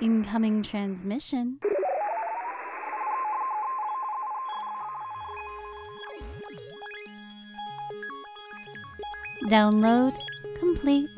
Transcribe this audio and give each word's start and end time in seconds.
Incoming 0.00 0.62
transmission. 0.62 1.58
Download 9.48 10.14
complete. 10.60 11.08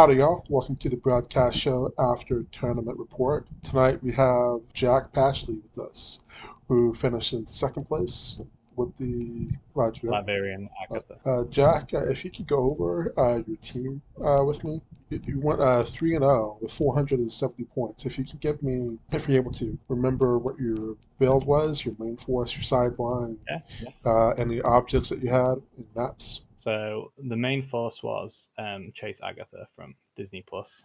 Howdy, 0.00 0.14
y'all. 0.14 0.42
Welcome 0.48 0.76
to 0.76 0.88
the 0.88 0.96
Bradcast 0.96 1.52
show 1.52 1.92
after 1.98 2.42
tournament 2.52 2.98
report. 2.98 3.46
Tonight 3.62 4.02
we 4.02 4.10
have 4.12 4.60
Jack 4.72 5.12
Pashley 5.12 5.60
with 5.62 5.78
us, 5.78 6.20
who 6.68 6.94
finished 6.94 7.34
in 7.34 7.46
second 7.46 7.84
place 7.84 8.40
with 8.76 8.96
the. 8.96 9.50
Latverian 9.76 10.70
Agatha. 10.90 11.18
Uh, 11.26 11.44
Jack, 11.50 11.92
uh, 11.92 12.06
if 12.08 12.24
you 12.24 12.30
could 12.30 12.46
go 12.46 12.70
over 12.70 13.12
uh, 13.18 13.42
your 13.46 13.58
team 13.58 14.00
uh, 14.24 14.42
with 14.42 14.64
me. 14.64 14.80
You- 15.10 15.20
You 15.26 15.38
went 15.38 15.60
uh, 15.60 15.82
3 15.84 16.14
and 16.14 16.22
0 16.22 16.56
with 16.62 16.72
470 16.72 17.64
points. 17.64 18.06
If 18.06 18.16
you 18.16 18.24
could 18.24 18.40
give 18.40 18.62
me, 18.62 18.96
if 19.12 19.28
you're 19.28 19.36
able 19.36 19.52
to, 19.52 19.78
remember 19.88 20.38
what 20.38 20.58
your 20.58 20.96
build 21.18 21.44
was, 21.44 21.84
your 21.84 21.94
main 21.98 22.16
force, 22.16 22.54
your 22.56 22.62
sideline, 22.62 23.36
yeah, 23.46 23.58
yeah. 23.82 23.88
uh, 24.10 24.30
and 24.38 24.50
the 24.50 24.62
objects 24.62 25.10
that 25.10 25.18
you 25.18 25.28
had 25.28 25.56
in 25.76 25.84
maps. 25.94 26.40
So 26.60 27.12
the 27.16 27.36
main 27.36 27.66
force 27.66 28.02
was 28.02 28.50
um, 28.58 28.92
Chase 28.94 29.20
Agatha 29.22 29.66
from 29.74 29.94
Disney 30.14 30.44
Plus, 30.46 30.82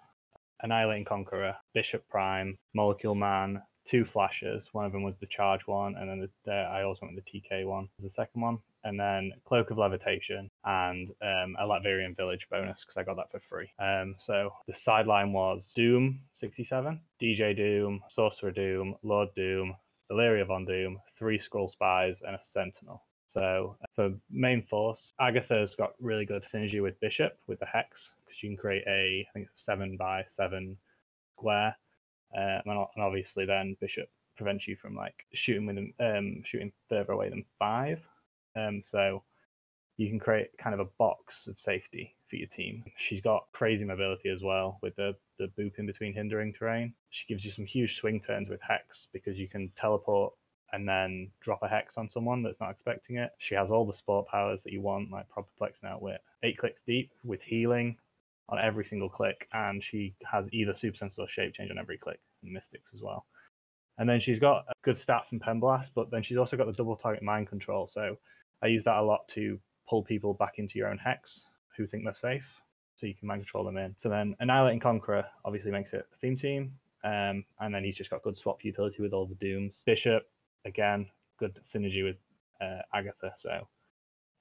Annihilating 0.61 1.03
Conqueror, 1.03 1.53
Bishop 1.73 2.07
Prime, 2.07 2.57
Molecule 2.73 3.13
Man, 3.13 3.61
two 3.85 4.05
flashes. 4.05 4.69
One 4.71 4.85
of 4.85 4.93
them 4.93 5.03
was 5.03 5.19
the 5.19 5.27
charge 5.27 5.67
one, 5.67 5.95
and 5.97 6.09
then 6.09 6.19
the, 6.21 6.29
the, 6.45 6.53
I 6.53 6.83
also 6.83 7.01
went 7.05 7.15
with 7.15 7.25
the 7.25 7.41
TK 7.41 7.65
one 7.65 7.89
as 7.99 8.03
the 8.03 8.09
second 8.09 8.41
one, 8.41 8.59
and 8.85 8.97
then 8.97 9.33
Cloak 9.43 9.69
of 9.69 9.77
Levitation 9.77 10.49
and 10.63 11.11
um, 11.21 11.57
a 11.59 11.67
Latverian 11.67 12.15
Village 12.15 12.47
bonus 12.49 12.85
because 12.85 12.95
I 12.95 13.03
got 13.03 13.17
that 13.17 13.29
for 13.29 13.41
free. 13.41 13.69
Um, 13.77 14.15
so 14.17 14.51
the 14.67 14.73
sideline 14.73 15.33
was 15.33 15.73
Doom 15.75 16.21
67, 16.35 17.01
DJ 17.21 17.53
Doom, 17.53 18.01
Sorcerer 18.07 18.51
Doom, 18.51 18.95
Lord 19.03 19.27
Doom, 19.35 19.75
Valeria 20.07 20.45
Von 20.45 20.63
Doom, 20.63 20.99
three 21.17 21.37
Scroll 21.37 21.67
Spies, 21.67 22.21
and 22.25 22.35
a 22.35 22.39
Sentinel. 22.41 23.03
So 23.35 23.75
for 23.95 24.13
main 24.31 24.63
force, 24.63 25.13
Agatha's 25.19 25.75
got 25.75 25.93
really 25.99 26.25
good 26.25 26.45
synergy 26.45 26.81
with 26.81 26.99
Bishop 27.01 27.37
with 27.47 27.59
the 27.59 27.65
hex 27.65 28.11
because 28.25 28.41
you 28.41 28.49
can 28.49 28.57
create 28.57 28.83
a 28.87 29.27
I 29.27 29.31
think 29.33 29.49
it's 29.51 29.61
a 29.61 29.63
seven 29.65 29.97
by 29.97 30.23
seven 30.27 30.77
square, 31.37 31.75
uh, 32.33 32.61
and 32.65 32.67
and 32.67 33.03
obviously 33.03 33.45
then 33.45 33.75
Bishop 33.81 34.07
prevents 34.37 34.67
you 34.69 34.77
from 34.77 34.95
like 34.95 35.25
shooting 35.33 35.65
with 35.65 35.77
um 35.99 36.43
shooting 36.45 36.71
further 36.87 37.11
away 37.11 37.29
than 37.29 37.43
five. 37.59 38.01
Um, 38.55 38.81
so 38.85 39.23
you 39.97 40.09
can 40.09 40.19
create 40.19 40.57
kind 40.57 40.73
of 40.73 40.79
a 40.79 40.89
box 40.97 41.47
of 41.47 41.59
safety 41.59 42.15
for 42.29 42.37
your 42.37 42.47
team. 42.47 42.85
She's 42.97 43.21
got 43.21 43.47
crazy 43.51 43.83
mobility 43.83 44.29
as 44.29 44.43
well 44.43 44.79
with 44.81 44.95
the 44.95 45.13
the 45.39 45.51
boop 45.59 45.77
in 45.77 45.85
between 45.85 46.13
hindering 46.13 46.53
terrain. 46.53 46.93
She 47.09 47.25
gives 47.27 47.43
you 47.43 47.51
some 47.51 47.65
huge 47.65 47.97
swing 47.97 48.21
turns 48.21 48.47
with 48.47 48.61
hex 48.61 49.09
because 49.11 49.37
you 49.37 49.49
can 49.49 49.73
teleport 49.75 50.33
and 50.75 50.87
then 50.87 51.31
drop 51.39 51.63
a 51.63 51.67
hex 51.69 51.97
on 51.97 52.09
someone 52.09 52.43
that's 52.43 52.59
not 52.59 52.69
expecting 52.69 53.15
it. 53.15 53.31
She 53.37 53.55
has 53.55 53.71
all 53.71 53.85
the 53.85 53.93
sport 53.93 54.27
powers 54.27 54.61
that 54.63 54.73
you 54.73 54.81
want, 54.81 55.09
like 55.09 55.29
proper 55.29 55.47
plex 55.59 55.81
and 55.81 55.89
outwit. 55.89 56.21
Eight 56.43 56.57
clicks 56.57 56.81
deep 56.81 57.11
with 57.23 57.41
healing 57.41 57.95
on 58.49 58.59
every 58.59 58.83
single 58.83 59.09
click, 59.09 59.47
and 59.53 59.81
she 59.81 60.13
has 60.29 60.49
either 60.51 60.75
super 60.75 60.97
sense 60.97 61.17
or 61.17 61.29
shape 61.29 61.53
change 61.53 61.71
on 61.71 61.79
every 61.79 61.97
click, 61.97 62.19
and 62.43 62.51
mystics 62.51 62.91
as 62.93 63.01
well. 63.01 63.25
And 63.97 64.07
then 64.07 64.19
she's 64.19 64.39
got 64.39 64.65
good 64.83 64.97
stats 64.97 65.31
and 65.31 65.39
pen 65.39 65.61
blast, 65.61 65.93
but 65.95 66.11
then 66.11 66.21
she's 66.21 66.37
also 66.37 66.57
got 66.57 66.67
the 66.67 66.73
double 66.73 66.97
target 66.97 67.23
mind 67.23 67.47
control. 67.47 67.87
So 67.87 68.17
I 68.61 68.67
use 68.67 68.83
that 68.83 68.97
a 68.97 69.01
lot 69.01 69.27
to 69.29 69.57
pull 69.89 70.03
people 70.03 70.33
back 70.33 70.59
into 70.59 70.77
your 70.77 70.89
own 70.89 70.97
hex 70.97 71.45
who 71.77 71.87
think 71.87 72.03
they're 72.03 72.13
safe, 72.13 72.45
so 72.97 73.05
you 73.05 73.15
can 73.15 73.29
mind 73.29 73.43
control 73.43 73.63
them 73.63 73.77
in. 73.77 73.95
So 73.97 74.09
then 74.09 74.35
Annihilating 74.41 74.81
Conqueror 74.81 75.25
obviously 75.45 75.71
makes 75.71 75.93
it 75.93 76.05
theme 76.19 76.35
team, 76.35 76.73
um, 77.05 77.45
and 77.61 77.73
then 77.73 77.83
he's 77.85 77.95
just 77.95 78.09
got 78.09 78.23
good 78.23 78.35
swap 78.35 78.63
utility 78.65 79.01
with 79.01 79.13
all 79.13 79.25
the 79.25 79.35
dooms. 79.35 79.81
Bishop 79.85 80.27
again, 80.65 81.07
good 81.39 81.59
synergy 81.63 82.03
with 82.03 82.17
uh, 82.61 82.81
Agatha. 82.93 83.33
So 83.37 83.67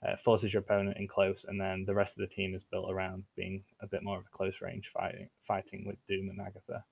uh, 0.06 0.16
forces 0.24 0.52
your 0.52 0.62
opponent 0.62 0.96
in 0.98 1.08
close, 1.08 1.44
and 1.48 1.60
then 1.60 1.84
the 1.86 1.94
rest 1.94 2.16
of 2.16 2.28
the 2.28 2.34
team 2.34 2.54
is 2.54 2.64
built 2.70 2.90
around 2.90 3.24
being 3.36 3.62
a 3.80 3.86
bit 3.86 4.02
more 4.02 4.18
of 4.18 4.24
a 4.24 4.36
close 4.36 4.60
range 4.60 4.90
fighting, 4.92 5.28
fighting 5.46 5.84
with 5.86 5.96
Doom 6.08 6.28
and 6.28 6.40
Agatha. 6.40 6.84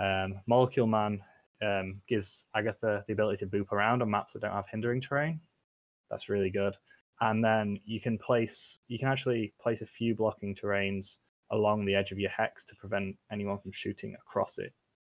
Um, 0.00 0.40
Molecule 0.46 0.86
Man 0.86 1.20
um, 1.62 2.00
gives 2.08 2.46
Agatha 2.54 3.04
the 3.06 3.12
ability 3.12 3.38
to 3.38 3.46
boop 3.46 3.72
around 3.72 4.02
on 4.02 4.10
maps 4.10 4.32
that 4.32 4.42
don't 4.42 4.52
have 4.52 4.68
hindering 4.70 5.00
terrain. 5.00 5.40
That's 6.10 6.28
really 6.28 6.50
good. 6.50 6.74
And 7.20 7.44
then 7.44 7.78
you 7.84 8.00
can 8.00 8.18
place, 8.18 8.78
you 8.88 8.98
can 8.98 9.08
actually 9.08 9.54
place 9.62 9.80
a 9.80 9.86
few 9.86 10.14
blocking 10.14 10.54
terrains 10.54 11.16
along 11.50 11.84
the 11.84 11.94
edge 11.94 12.10
of 12.10 12.18
your 12.18 12.30
hex 12.30 12.64
to 12.64 12.74
prevent 12.74 13.16
anyone 13.30 13.58
from 13.58 13.72
shooting 13.72 14.14
across 14.14 14.58
it 14.58 14.72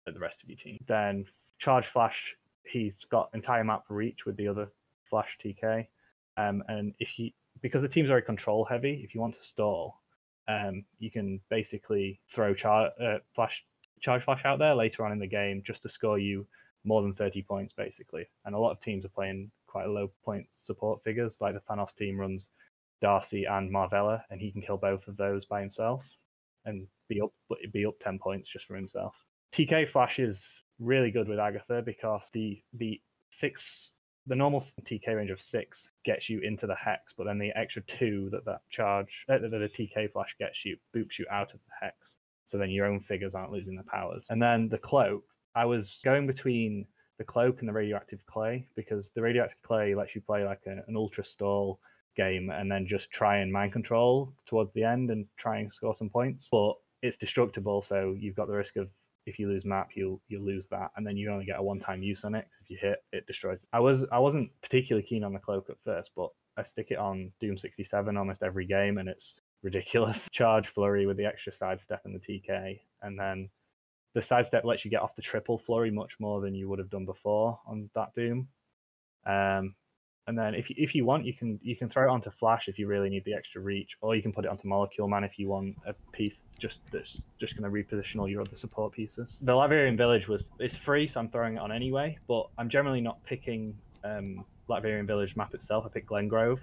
at 0.07 0.13
the 0.13 0.19
rest 0.19 0.43
of 0.43 0.49
your 0.49 0.57
team. 0.57 0.77
Then 0.87 1.25
Charge 1.57 1.87
Flash, 1.87 2.35
he's 2.67 2.93
got 3.09 3.29
entire 3.33 3.63
map 3.63 3.83
reach 3.89 4.25
with 4.25 4.37
the 4.37 4.47
other 4.47 4.69
Flash 5.09 5.37
TK. 5.43 5.87
Um, 6.37 6.63
and 6.67 6.93
if 6.99 7.17
you, 7.17 7.31
because 7.61 7.81
the 7.81 7.89
team's 7.89 8.09
very 8.09 8.21
control 8.21 8.65
heavy, 8.65 9.01
if 9.03 9.15
you 9.15 9.21
want 9.21 9.35
to 9.35 9.41
stall, 9.41 10.01
um, 10.47 10.85
you 10.99 11.09
can 11.09 11.39
basically 11.49 12.19
throw 12.33 12.53
char- 12.53 12.91
uh, 13.01 13.17
Flash 13.33 13.63
Charge 14.01 14.23
Flash 14.23 14.43
out 14.45 14.59
there 14.59 14.75
later 14.75 15.05
on 15.05 15.11
in 15.11 15.19
the 15.19 15.27
game 15.27 15.63
just 15.65 15.81
to 15.83 15.89
score 15.89 16.19
you 16.19 16.45
more 16.83 17.01
than 17.01 17.13
30 17.13 17.41
points, 17.43 17.73
basically. 17.73 18.27
And 18.45 18.53
a 18.53 18.59
lot 18.59 18.71
of 18.71 18.79
teams 18.79 19.05
are 19.05 19.09
playing 19.09 19.49
quite 19.67 19.87
low 19.87 20.11
point 20.23 20.45
support 20.55 21.03
figures, 21.03 21.37
like 21.41 21.53
the 21.53 21.61
Thanos 21.61 21.95
team 21.95 22.19
runs 22.19 22.49
Darcy 23.01 23.45
and 23.45 23.71
Marvella, 23.71 24.21
and 24.29 24.39
he 24.39 24.51
can 24.51 24.61
kill 24.61 24.77
both 24.77 25.07
of 25.07 25.17
those 25.17 25.45
by 25.45 25.61
himself 25.61 26.03
and 26.65 26.87
be 27.07 27.21
up 27.21 27.31
be 27.71 27.85
up 27.85 27.95
10 27.99 28.19
points 28.19 28.49
just 28.49 28.65
for 28.65 28.75
himself. 28.75 29.15
TK 29.53 29.89
Flash 29.89 30.19
is 30.19 30.63
really 30.79 31.11
good 31.11 31.27
with 31.27 31.39
Agatha 31.39 31.81
because 31.85 32.29
the 32.33 32.61
the 32.73 33.01
six 33.29 33.91
the 34.27 34.35
normal 34.35 34.61
TK 34.61 35.15
range 35.15 35.29
of 35.29 35.41
six 35.41 35.91
gets 36.03 36.29
you 36.29 36.39
into 36.39 36.65
the 36.65 36.75
hex, 36.75 37.13
but 37.15 37.25
then 37.25 37.37
the 37.37 37.51
extra 37.55 37.83
two 37.83 38.29
that 38.31 38.45
that 38.45 38.61
charge 38.69 39.23
uh, 39.29 39.37
that 39.37 39.51
the 39.51 39.69
TK 39.69 40.11
Flash 40.11 40.35
gets 40.39 40.65
you 40.65 40.77
boops 40.95 41.19
you 41.19 41.25
out 41.31 41.53
of 41.53 41.59
the 41.59 41.85
hex. 41.85 42.15
So 42.45 42.57
then 42.57 42.69
your 42.69 42.85
own 42.85 42.99
figures 43.01 43.35
aren't 43.35 43.51
losing 43.51 43.75
their 43.75 43.85
powers. 43.85 44.27
And 44.29 44.41
then 44.41 44.69
the 44.69 44.77
cloak, 44.77 45.23
I 45.55 45.65
was 45.65 45.99
going 46.03 46.27
between 46.27 46.85
the 47.17 47.23
cloak 47.23 47.59
and 47.59 47.69
the 47.69 47.73
radioactive 47.73 48.19
clay 48.25 48.67
because 48.75 49.11
the 49.15 49.21
radioactive 49.21 49.61
clay 49.63 49.95
lets 49.95 50.15
you 50.15 50.21
play 50.21 50.43
like 50.43 50.61
a, 50.67 50.83
an 50.87 50.95
ultra 50.95 51.23
stall 51.23 51.79
game 52.15 52.49
and 52.49 52.71
then 52.71 52.87
just 52.87 53.11
try 53.11 53.37
and 53.37 53.51
mind 53.51 53.73
control 53.73 54.33
towards 54.45 54.73
the 54.73 54.83
end 54.83 55.11
and 55.11 55.25
try 55.37 55.57
and 55.57 55.73
score 55.73 55.95
some 55.95 56.09
points. 56.09 56.47
But 56.51 56.73
it's 57.01 57.17
destructible, 57.17 57.81
so 57.81 58.15
you've 58.17 58.35
got 58.35 58.47
the 58.47 58.55
risk 58.55 58.75
of 58.77 58.89
if 59.25 59.39
you 59.39 59.47
lose 59.47 59.65
map, 59.65 59.89
you'll 59.95 60.21
you'll 60.27 60.45
lose 60.45 60.65
that, 60.71 60.91
and 60.95 61.05
then 61.05 61.17
you 61.17 61.31
only 61.31 61.45
get 61.45 61.59
a 61.59 61.63
one-time 61.63 62.03
use 62.03 62.23
on 62.23 62.35
it. 62.35 62.47
if 62.61 62.69
you 62.69 62.77
hit, 62.79 63.03
it 63.11 63.27
destroys. 63.27 63.65
I 63.73 63.79
was 63.79 64.05
I 64.11 64.19
wasn't 64.19 64.49
particularly 64.61 65.07
keen 65.07 65.23
on 65.23 65.33
the 65.33 65.39
cloak 65.39 65.69
at 65.69 65.77
first, 65.83 66.11
but 66.15 66.29
I 66.57 66.63
stick 66.63 66.87
it 66.91 66.97
on 66.97 67.31
Doom 67.39 67.57
67 67.57 68.17
almost 68.17 68.43
every 68.43 68.65
game, 68.65 68.97
and 68.97 69.09
it's 69.09 69.39
ridiculous. 69.63 70.27
Charge 70.31 70.67
flurry 70.67 71.05
with 71.05 71.17
the 71.17 71.25
extra 71.25 71.53
sidestep 71.53 72.01
and 72.05 72.15
the 72.15 72.19
TK, 72.19 72.79
and 73.01 73.19
then 73.19 73.49
the 74.13 74.21
sidestep 74.21 74.63
lets 74.63 74.85
you 74.85 74.91
get 74.91 75.01
off 75.01 75.15
the 75.15 75.21
triple 75.21 75.57
flurry 75.57 75.91
much 75.91 76.19
more 76.19 76.39
than 76.39 76.55
you 76.55 76.69
would 76.69 76.79
have 76.79 76.89
done 76.89 77.05
before 77.05 77.59
on 77.67 77.89
that 77.95 78.13
Doom. 78.15 78.47
Um, 79.25 79.75
and 80.27 80.37
then 80.37 80.55
if 80.55 80.69
you, 80.69 80.75
if 80.79 80.95
you 80.95 81.05
want, 81.05 81.25
you 81.25 81.33
can 81.33 81.59
you 81.61 81.75
can 81.75 81.89
throw 81.89 82.07
it 82.07 82.11
onto 82.11 82.31
Flash 82.31 82.67
if 82.67 82.79
you 82.79 82.87
really 82.87 83.09
need 83.09 83.23
the 83.25 83.33
extra 83.33 83.61
reach, 83.61 83.95
or 84.01 84.15
you 84.15 84.21
can 84.21 84.33
put 84.33 84.45
it 84.45 84.47
onto 84.49 84.67
Molecule 84.67 85.07
Man 85.07 85.23
if 85.23 85.37
you 85.37 85.47
want 85.47 85.75
a 85.85 85.93
piece 86.11 86.41
just 86.59 86.79
that's 86.91 87.21
just 87.39 87.55
going 87.55 87.63
to 87.63 87.69
reposition 87.69 88.19
all 88.19 88.27
your 88.27 88.41
other 88.41 88.57
support 88.57 88.91
pieces. 88.91 89.37
The 89.41 89.51
Latverian 89.51 89.97
Village 89.97 90.27
was 90.27 90.49
it's 90.59 90.75
free, 90.75 91.07
so 91.07 91.19
I'm 91.19 91.29
throwing 91.29 91.55
it 91.55 91.59
on 91.59 91.71
anyway. 91.71 92.17
But 92.27 92.47
I'm 92.57 92.69
generally 92.69 93.01
not 93.01 93.23
picking 93.23 93.77
um, 94.03 94.43
Village 94.67 95.35
map 95.35 95.53
itself. 95.53 95.85
I 95.85 95.89
pick 95.89 96.07
Glengrove. 96.07 96.59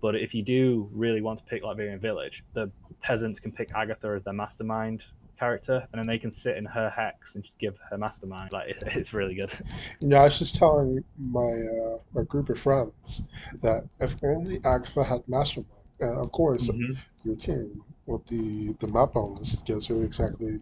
But 0.00 0.14
if 0.14 0.32
you 0.32 0.42
do 0.42 0.88
really 0.92 1.22
want 1.22 1.38
to 1.40 1.44
pick 1.46 1.64
Latverian 1.64 2.00
Village, 2.00 2.44
the 2.54 2.70
peasants 3.02 3.40
can 3.40 3.50
pick 3.50 3.70
Agatha 3.74 4.14
as 4.16 4.22
their 4.22 4.32
mastermind 4.34 5.02
character, 5.38 5.86
and 5.92 5.98
then 5.98 6.06
they 6.06 6.18
can 6.18 6.30
sit 6.30 6.56
in 6.56 6.64
her 6.64 6.90
hex 6.90 7.34
and 7.34 7.44
give 7.58 7.76
her 7.90 7.98
mastermind. 7.98 8.52
Like 8.52 8.68
it, 8.68 8.82
it's 8.86 9.12
really 9.12 9.34
good. 9.34 9.52
You 10.00 10.08
know, 10.08 10.18
I 10.18 10.24
was 10.24 10.38
just 10.38 10.56
telling 10.56 11.04
my 11.18 11.40
uh, 11.40 11.98
my 12.12 12.22
group 12.24 12.48
of 12.50 12.58
friends 12.58 13.22
that 13.62 13.84
if 14.00 14.16
only 14.22 14.60
Agatha 14.64 15.04
had 15.04 15.22
Mastermind, 15.28 15.70
and 16.00 16.18
of 16.18 16.32
course 16.32 16.68
Mhm. 16.68 16.96
your 17.24 17.36
team 17.36 17.82
with 18.06 18.24
the 18.26 18.74
the 18.80 18.86
map 18.88 19.12
bonus 19.12 19.62
gives 19.62 19.86
her 19.86 20.02
exactly 20.02 20.60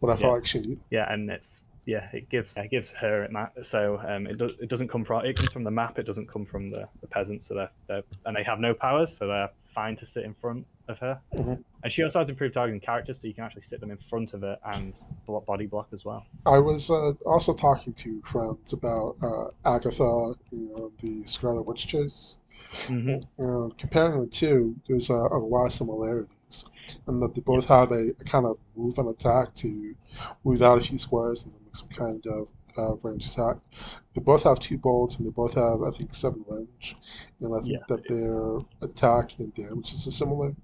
what 0.00 0.12
I 0.12 0.16
felt 0.16 0.34
like 0.34 0.46
she 0.46 0.60
needed. 0.60 0.80
Yeah, 0.90 1.12
and 1.12 1.30
it's 1.30 1.62
yeah, 1.84 2.08
it 2.12 2.28
gives 2.28 2.56
it 2.56 2.70
gives 2.70 2.90
her 2.92 3.24
it 3.24 3.32
ma- 3.32 3.48
so 3.62 4.00
um 4.06 4.26
it 4.26 4.38
does 4.38 4.52
it 4.60 4.68
doesn't 4.68 4.88
come 4.88 5.04
from 5.04 5.24
it 5.24 5.36
comes 5.36 5.50
from 5.52 5.64
the 5.64 5.70
map. 5.70 5.98
It 5.98 6.06
doesn't 6.06 6.28
come 6.28 6.44
from 6.44 6.70
the, 6.70 6.88
the 7.00 7.08
peasants. 7.08 7.46
So 7.48 7.54
they're, 7.54 7.70
they're 7.88 8.02
and 8.24 8.36
they 8.36 8.44
have 8.44 8.60
no 8.60 8.72
powers, 8.74 9.16
so 9.16 9.26
they're 9.26 9.50
fine 9.74 9.96
to 9.96 10.06
sit 10.06 10.24
in 10.24 10.34
front 10.34 10.66
of 10.88 10.98
her. 10.98 11.20
Mhm. 11.34 11.62
And 11.82 11.92
she 11.92 12.02
also 12.02 12.18
has 12.20 12.28
improved 12.28 12.54
targeting 12.54 12.80
characters, 12.80 13.20
so 13.20 13.26
you 13.26 13.34
can 13.34 13.44
actually 13.44 13.62
sit 13.62 13.80
them 13.80 13.90
in 13.90 13.96
front 13.98 14.34
of 14.34 14.42
it 14.42 14.58
and 14.64 14.94
blo- 15.26 15.40
body 15.40 15.66
block 15.66 15.88
as 15.92 16.04
well. 16.04 16.24
I 16.46 16.58
was 16.58 16.90
uh, 16.90 17.12
also 17.26 17.54
talking 17.54 17.92
to 17.94 18.20
friends 18.22 18.72
about 18.72 19.16
uh, 19.22 19.48
Agatha 19.64 20.34
and 20.50 20.90
the 21.00 21.24
Scarlet 21.26 21.62
Witch 21.62 21.86
chase. 21.86 22.38
hmm 22.86 23.16
And 23.38 23.76
comparing 23.78 24.20
the 24.20 24.26
two, 24.26 24.76
there's 24.88 25.10
a, 25.10 25.14
a 25.14 25.38
lot 25.38 25.66
of 25.66 25.72
similarities, 25.72 26.64
and 27.06 27.20
that 27.22 27.34
they 27.34 27.40
both 27.40 27.66
have 27.66 27.90
a, 27.92 28.10
a 28.20 28.24
kind 28.24 28.46
of 28.46 28.58
move 28.76 28.98
and 28.98 29.08
attack 29.08 29.54
to 29.56 29.94
move 30.44 30.62
out 30.62 30.78
a 30.78 30.80
few 30.80 30.98
squares 30.98 31.44
and 31.44 31.54
then 31.54 31.60
make 31.64 31.76
some 31.76 31.88
kind 31.88 32.26
of 32.26 32.48
uh, 32.78 32.94
range 32.96 33.26
attack. 33.28 33.56
They 34.14 34.20
both 34.20 34.44
have 34.44 34.58
two 34.60 34.78
bolts, 34.78 35.16
and 35.16 35.26
they 35.26 35.30
both 35.30 35.54
have, 35.54 35.82
I 35.82 35.90
think, 35.90 36.14
seven 36.14 36.44
range. 36.48 36.96
And 37.40 37.54
I 37.54 37.60
think 37.60 37.80
Yeah, 37.80 37.86
that 37.88 38.06
their 38.08 38.58
attack 38.88 39.38
and 39.38 39.54
damage 39.54 39.92
is 39.94 40.14
similar, 40.16 40.54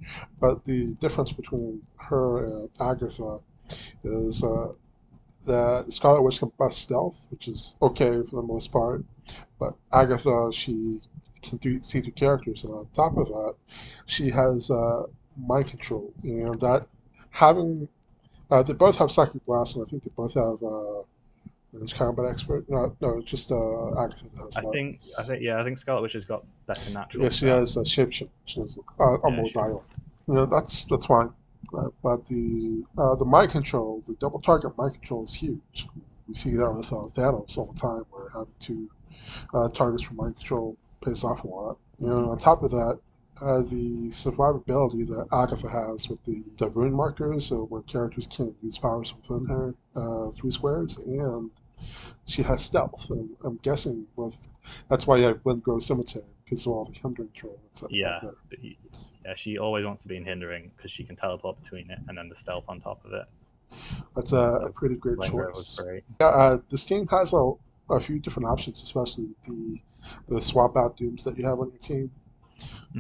but 0.41 0.65
the 0.65 0.95
difference 0.95 1.33
between 1.33 1.83
her 1.97 2.45
and 2.45 2.71
Agatha 2.81 3.41
is 4.05 4.43
uh, 4.43 4.73
that 5.47 5.93
Scarlet 5.93 6.23
Witch 6.23 6.39
can 6.39 6.53
bust 6.59 6.83
stealth, 6.83 7.27
which 7.31 7.49
is 7.49 7.77
okay 7.83 8.23
for 8.29 8.37
the 8.37 8.43
most 8.43 8.71
part, 8.73 9.05
but 9.59 9.75
Agatha, 9.93 10.51
she 10.53 11.01
can 11.43 11.59
do, 11.59 11.83
see 11.83 12.01
through 12.01 12.13
characters, 12.13 12.65
and 12.65 12.75
on 12.75 12.87
top 12.95 13.17
of 13.17 13.29
that, 13.29 13.55
she 14.07 14.31
has 14.31 14.71
uh, 14.71 15.05
mind 15.37 15.69
control, 15.69 16.13
and 16.23 16.61
that 16.61 16.87
having 17.31 17.89
uh, 18.51 18.63
they 18.63 18.73
both 18.73 18.97
have 18.97 19.11
psychic 19.11 19.45
blast, 19.47 19.77
and 19.77 19.87
I 19.87 19.91
think 19.91 20.03
they 20.05 20.11
both 20.17 20.35
have 20.35 20.63
range 21.73 21.95
combat 21.95 22.27
expert. 22.31 22.69
No, 22.69 22.95
no, 23.01 23.21
just 23.23 23.51
uh, 23.53 24.01
Agatha 24.01 24.25
has 24.45 24.57
I 24.57 24.61
that. 24.63 24.73
think, 24.73 25.01
I 25.19 25.23
think, 25.25 25.43
yeah, 25.43 25.61
I 25.61 25.65
think 25.65 25.79
Scarlet 25.79 26.03
Witch 26.03 26.13
has 26.15 26.25
got 26.25 26.45
better 26.67 26.91
natural. 26.91 27.25
Yeah, 27.25 27.31
she 27.31 27.47
stuff. 27.47 27.59
has 27.61 27.77
uh, 27.77 27.81
shapeshift, 27.81 28.29
which 28.45 28.57
is 28.59 28.79
uh, 29.01 29.19
a 29.23 29.31
Yeah, 29.31 29.43
dial. 29.53 29.85
You 30.27 30.35
know, 30.35 30.47
that's 30.47 30.85
that's 30.85 31.07
fine. 31.07 31.31
Uh, 31.77 31.89
but 32.03 32.27
the 32.27 32.85
uh, 32.97 33.15
the 33.17 33.25
mind 33.25 33.51
control, 33.51 34.03
the 34.07 34.15
double 34.15 34.41
target 34.41 34.77
mind 34.79 34.95
control 34.95 35.25
is 35.25 35.35
huge. 35.35 35.87
We 36.29 36.35
see 36.35 36.55
that 36.57 36.71
with 36.71 36.93
uh, 36.93 36.97
Thanos 37.15 37.57
all 37.59 37.73
the 37.73 37.81
time, 37.81 38.05
where 38.11 38.29
having 38.31 38.53
two 38.61 38.91
uh, 39.55 39.69
targets 39.71 40.03
for 40.05 40.15
mind 40.15 40.37
control 40.37 40.77
pays 41.05 41.25
off 41.25 41.45
a 41.45 41.49
lot. 41.49 41.79
You 42.01 42.09
know, 42.09 42.31
on 42.31 42.39
top 42.39 42.63
of 42.63 42.71
that, 42.71 42.99
uh, 43.41 43.61
the 43.61 44.11
survivability 44.11 45.07
that 45.07 45.27
Agatha 45.33 45.69
has 45.69 46.09
with 46.09 46.23
the, 46.25 46.43
the 46.57 46.69
rune 46.71 46.93
markers, 46.93 47.47
so 47.47 47.65
where 47.67 47.83
characters 47.83 48.27
can't 48.27 48.55
use 48.63 48.79
powers 48.79 49.15
within 49.15 49.47
her 49.47 49.75
uh, 49.95 50.31
three 50.33 50.51
squares, 50.51 50.99
and 50.99 51.51
she 52.27 52.43
has 52.43 52.65
stealth. 52.65 53.11
And 53.11 53.31
I'm 53.45 53.59
guessing 53.63 54.07
with 54.17 54.37
that's 54.89 55.07
why 55.07 55.19
you 55.19 55.25
have 55.25 55.43
Windgrove 55.45 55.83
Cemetery 55.83 56.25
because 56.45 56.67
of 56.67 56.73
all 56.73 56.85
the 56.85 56.99
hindering 56.99 57.31
troll. 57.35 57.59
and 57.63 57.77
stuff 57.77 57.91
like 57.91 57.99
Yeah, 57.99 58.21
yeah, 59.25 59.35
she 59.37 59.59
always 59.59 59.85
wants 59.85 60.03
to 60.03 60.09
be 60.09 60.17
in 60.17 60.25
hindering 60.25 60.71
because 60.77 60.91
she 60.91 61.05
can 61.05 61.17
teleport 61.17 61.63
between 61.63 61.91
it 61.91 61.99
and 62.09 62.17
then 62.17 62.29
the 62.29 62.37
stealth 62.37 62.65
on 62.69 62.81
top 62.81 63.05
of 63.05 63.13
it. 63.13 63.27
That's 64.17 64.33
a, 64.33 64.63
a 64.65 64.71
pretty 64.71 64.97
great 64.97 65.21
choice. 65.23 65.79
great. 65.79 66.05
Yeah, 66.21 66.27
uh, 66.29 66.59
this 66.71 66.85
game 66.85 67.07
has 67.09 67.35
a, 67.35 67.53
a 67.91 68.01
few 68.01 68.19
different 68.19 68.49
options, 68.49 68.83
especially 68.83 69.29
the 69.47 69.81
the 70.29 70.41
swap 70.41 70.77
out 70.77 70.97
dooms 70.97 71.25
that 71.25 71.37
you 71.37 71.45
have 71.45 71.61
on 71.61 71.69
your 71.69 71.79
team. 71.79 72.11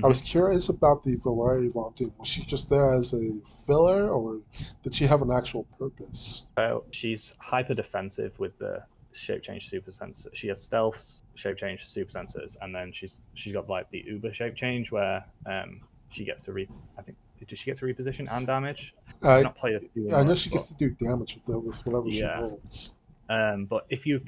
I 0.03 0.07
was 0.07 0.21
curious 0.21 0.69
about 0.69 1.03
the 1.03 1.17
Valeria 1.17 1.71
Doom. 1.97 2.13
Was 2.19 2.29
she 2.29 2.45
just 2.45 2.71
there 2.71 2.95
as 2.95 3.13
a 3.15 3.33
filler, 3.67 4.09
or 4.09 4.39
did 4.83 4.95
she 4.95 5.07
have 5.07 5.23
an 5.23 5.31
actual 5.33 5.65
purpose? 5.79 6.47
So 6.57 6.85
she's 6.91 7.35
hyper 7.39 7.75
defensive 7.75 8.39
with 8.39 8.57
the 8.59 8.83
shape 9.13 9.43
change 9.43 9.69
super 9.69 9.91
sensor. 9.91 10.31
She 10.35 10.49
has 10.49 10.63
stealth, 10.63 11.23
shape 11.35 11.57
change 11.57 11.87
super 11.89 12.13
sensors, 12.13 12.57
and 12.61 12.75
then 12.75 12.93
she's 12.93 13.15
she's 13.35 13.53
got 13.55 13.69
like 13.69 13.91
the 13.91 14.05
Uber 14.07 14.33
shape 14.35 14.55
change 14.55 14.93
where 14.93 15.25
um 15.47 15.81
she 16.11 16.25
gets 16.25 16.43
to 16.45 16.53
re. 16.53 16.69
I 16.99 17.03
think 17.03 17.17
does 17.47 17.59
she 17.59 17.67
get 17.67 17.79
to 17.79 17.85
reposition 17.85 18.29
and 18.31 18.47
damage? 18.47 18.95
Uh, 19.23 19.41
not 19.41 19.57
played 19.57 19.77
a 19.77 19.81
few. 19.81 20.15
I 20.15 20.23
know 20.23 20.35
she 20.35 20.51
gets 20.51 20.69
to 20.69 20.75
do 20.75 20.91
damage 20.91 21.35
with, 21.37 21.45
the, 21.47 21.59
with 21.59 21.87
whatever 21.87 22.09
Yeah. 22.09 22.37
she 22.37 22.43
rolls. 22.43 22.95
Um, 23.29 23.67
but 23.67 23.85
if 23.91 24.07
you, 24.07 24.21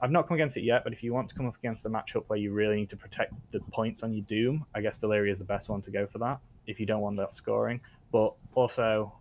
I've 0.00 0.10
not 0.10 0.28
come 0.28 0.34
against 0.36 0.56
it 0.56 0.62
yet. 0.62 0.84
But 0.84 0.92
if 0.92 1.02
you 1.02 1.12
want 1.12 1.28
to 1.28 1.34
come 1.34 1.46
up 1.46 1.56
against 1.56 1.84
a 1.84 1.90
matchup 1.90 2.24
where 2.28 2.38
you 2.38 2.52
really 2.52 2.76
need 2.76 2.90
to 2.90 2.96
protect 2.96 3.34
the 3.52 3.60
points 3.72 4.02
on 4.02 4.12
your 4.12 4.24
Doom, 4.24 4.64
I 4.74 4.80
guess 4.80 4.96
Valeria 4.96 5.32
is 5.32 5.38
the 5.38 5.44
best 5.44 5.68
one 5.68 5.82
to 5.82 5.90
go 5.90 6.06
for 6.06 6.18
that. 6.18 6.38
If 6.66 6.80
you 6.80 6.86
don't 6.86 7.00
want 7.00 7.16
that 7.18 7.32
scoring, 7.34 7.80
but 8.12 8.34
also 8.54 9.12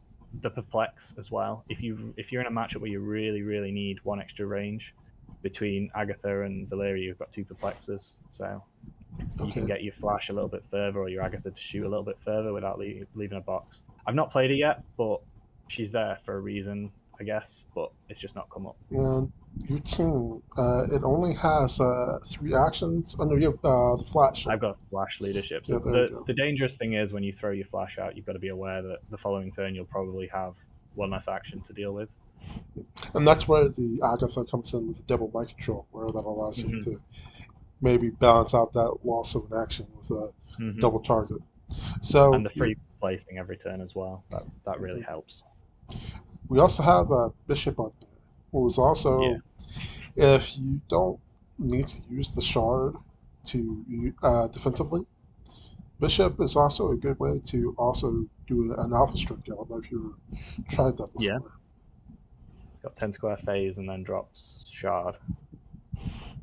the 0.41 0.49
perplex 0.49 1.13
as 1.17 1.31
well. 1.31 1.63
If 1.69 1.81
you 1.81 2.13
if 2.17 2.31
you're 2.31 2.41
in 2.41 2.47
a 2.47 2.51
matchup 2.51 2.81
where 2.81 2.89
you 2.89 2.99
really 2.99 3.41
really 3.41 3.71
need 3.71 3.99
one 4.03 4.19
extra 4.19 4.45
range 4.45 4.93
between 5.41 5.91
Agatha 5.95 6.41
and 6.41 6.67
Valeria, 6.67 7.05
you've 7.05 7.19
got 7.19 7.31
two 7.31 7.45
perplexes, 7.45 8.13
so 8.31 8.63
you 9.43 9.51
can 9.51 9.65
get 9.65 9.83
your 9.83 9.93
flash 9.93 10.29
a 10.29 10.33
little 10.33 10.49
bit 10.49 10.63
further 10.71 10.99
or 10.99 11.09
your 11.09 11.21
Agatha 11.21 11.51
to 11.51 11.61
shoot 11.61 11.85
a 11.85 11.89
little 11.89 12.03
bit 12.03 12.17
further 12.25 12.51
without 12.51 12.79
lea- 12.79 13.05
leaving 13.15 13.37
a 13.37 13.41
box. 13.41 13.81
I've 14.05 14.15
not 14.15 14.31
played 14.31 14.51
it 14.51 14.55
yet, 14.55 14.83
but 14.97 15.21
she's 15.67 15.91
there 15.91 16.17
for 16.25 16.35
a 16.35 16.39
reason, 16.39 16.91
I 17.19 17.23
guess. 17.23 17.65
But 17.73 17.91
it's 18.09 18.19
just 18.19 18.35
not 18.35 18.49
come 18.49 18.67
up. 18.67 18.77
And 18.91 19.29
your 19.67 19.79
team, 19.79 20.43
uh, 20.57 20.85
it 20.91 21.03
only 21.03 21.33
has 21.33 21.79
uh, 21.79 22.19
three 22.25 22.53
actions. 22.55 23.15
under 23.19 23.37
your 23.37 23.53
uh, 23.63 23.95
the 23.95 24.03
flash. 24.05 24.45
I've 24.47 24.61
got 24.61 24.77
flash 24.89 25.19
leadership. 25.21 25.65
So 25.65 25.75
you 25.75 25.91
the, 25.91 26.23
the 26.27 26.33
dangerous 26.33 26.75
thing 26.75 26.93
is 26.93 27.13
when 27.13 27.23
you 27.23 27.33
throw 27.33 27.51
your 27.51 27.65
flash 27.67 27.97
out, 27.97 28.15
you've 28.15 28.25
got 28.25 28.33
to 28.33 28.39
be 28.39 28.49
aware 28.49 28.81
that 28.81 28.99
the 29.09 29.17
following 29.17 29.51
turn 29.53 29.73
you'll 29.75 29.85
probably 29.85 30.27
have 30.33 30.53
one 30.93 31.11
less 31.11 31.27
action 31.27 31.63
to 31.67 31.73
deal 31.73 31.93
with. 31.93 32.09
And 33.13 33.27
that's 33.27 33.47
where 33.47 33.67
the 33.69 33.99
Agatha 34.03 34.45
comes 34.45 34.73
in 34.73 34.87
with 34.87 34.97
the 34.97 35.03
double 35.03 35.31
mind 35.33 35.49
control, 35.49 35.87
where 35.91 36.07
that 36.07 36.25
allows 36.25 36.59
you 36.59 36.69
Mhm. 36.69 36.83
to 36.83 37.01
maybe 37.81 38.09
balance 38.09 38.53
out 38.53 38.73
that 38.73 38.97
loss 39.03 39.35
of 39.35 39.51
an 39.51 39.57
action 39.61 39.87
with 39.97 40.11
a 40.11 40.31
Mhm. 40.59 40.79
double 40.79 40.99
target. 40.99 41.41
So 42.01 42.33
and 42.33 42.45
the 42.45 42.49
free 42.49 42.77
placing 42.99 43.37
every 43.37 43.57
turn 43.57 43.81
as 43.81 43.93
well. 43.95 44.23
That 44.31 44.43
that 44.65 44.79
really 44.79 45.01
Mm-hmm. 45.01 45.09
helps. 45.09 45.43
We 46.49 46.59
also 46.59 46.83
have 46.83 47.11
a 47.11 47.31
bishop 47.47 47.79
on 47.79 47.91
here, 47.99 48.09
who 48.51 48.67
is 48.67 48.77
also, 48.77 49.21
Yeah. 49.21 49.37
if 50.15 50.57
you 50.57 50.81
don't 50.89 51.19
need 51.57 51.87
to 51.87 51.97
use 52.09 52.31
the 52.31 52.41
shard 52.41 52.95
to 53.45 54.13
uh, 54.23 54.47
defensively, 54.47 55.05
bishop 55.99 56.39
is 56.41 56.55
also 56.55 56.91
a 56.91 56.97
good 56.97 57.19
way 57.19 57.39
to 57.45 57.73
also 57.77 58.25
do 58.47 58.73
an 58.77 58.93
alpha 58.93 59.17
strike. 59.17 59.39
I 59.45 59.55
don't 59.55 59.69
know 59.69 59.77
if 59.77 59.91
you've 59.91 60.15
tried 60.69 60.97
that 60.97 61.07
before. 61.13 61.21
Yeah. 61.21 61.37
It's 61.37 62.81
got 62.83 62.95
ten 62.95 63.11
square 63.11 63.37
phase 63.37 63.77
and 63.77 63.89
then 63.89 64.03
drops 64.03 64.65
shard. 64.71 65.15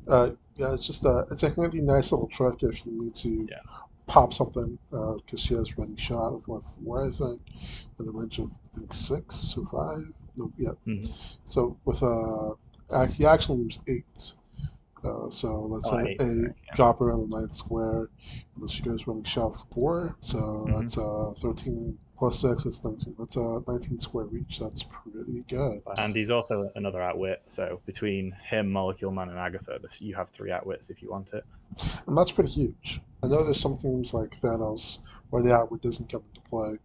Uh, 0.07 0.31
yeah, 0.55 0.73
it's 0.73 0.85
just 0.85 1.05
a 1.05 1.25
it's 1.31 1.43
a 1.43 1.49
handy, 1.49 1.81
nice 1.81 2.11
little 2.11 2.27
trick 2.27 2.61
if 2.63 2.85
you 2.85 2.91
need 2.91 3.15
to 3.15 3.47
Yeah. 3.49 3.59
pop 4.05 4.33
something 4.33 4.77
because 4.91 5.39
she 5.39 5.53
has 5.55 5.77
ready 5.77 5.95
shot 5.95 6.33
of 6.33 6.47
what 6.47 6.63
four 6.65 7.05
I 7.05 7.09
think, 7.09 7.41
in 7.99 8.07
a 8.07 8.11
range 8.11 8.39
of 8.39 8.51
think 8.75 8.93
six 8.93 9.55
or 9.57 9.65
five. 9.67 10.11
No, 10.35 10.51
yeah. 10.57 10.71
Mhm. 10.87 11.11
So 11.45 11.77
with 11.85 12.01
uh, 12.03 12.51
uh, 12.89 13.05
he 13.07 13.25
actually 13.25 13.59
moves 13.59 13.79
eight. 13.87 14.33
Uh, 15.03 15.29
so 15.29 15.63
let's 15.69 15.85
Oh, 15.87 15.97
say 16.03 16.15
a 16.17 16.23
sorry, 16.29 16.41
yeah. 16.43 16.75
drop 16.75 16.99
her 16.99 17.11
on 17.11 17.29
the 17.29 17.37
ninth 17.39 17.51
square, 17.51 18.09
and 18.59 18.71
she 18.71 18.81
goes 18.81 19.05
running 19.05 19.23
shot 19.23 19.57
four. 19.73 20.15
So 20.21 20.37
Mhm. 20.67 20.79
that's 20.81 20.97
uh, 20.97 21.33
thirteen 21.41 21.97
plus 22.17 22.39
six. 22.39 22.63
That's 22.63 22.83
nineteen. 22.85 23.13
That's 23.19 23.35
a 23.35 23.61
nineteen 23.67 23.99
square 23.99 24.25
reach. 24.25 24.59
That's 24.59 24.83
pretty 24.83 25.43
good. 25.49 25.81
And 25.97 26.15
he's 26.15 26.29
also 26.29 26.71
another 26.75 27.01
outwit. 27.01 27.41
So 27.47 27.81
between 27.85 28.31
him, 28.49 28.71
Molecule 28.71 29.11
Man, 29.11 29.29
and 29.29 29.37
Agatha, 29.37 29.79
you 29.99 30.15
have 30.15 30.29
three 30.29 30.51
outwits 30.51 30.89
if 30.89 31.01
you 31.01 31.11
want 31.11 31.33
it. 31.33 31.43
And 32.07 32.17
that's 32.17 32.31
pretty 32.31 32.51
huge. 32.51 33.01
I 33.21 33.27
know 33.27 33.43
there's 33.43 33.59
some 33.59 33.77
teams 33.77 34.13
like 34.13 34.39
Thanos 34.39 34.99
where 35.31 35.43
the 35.43 35.53
outwit 35.53 35.81
doesn't 35.81 36.09
come 36.09 36.23
into 36.29 36.41
play, 36.49 36.77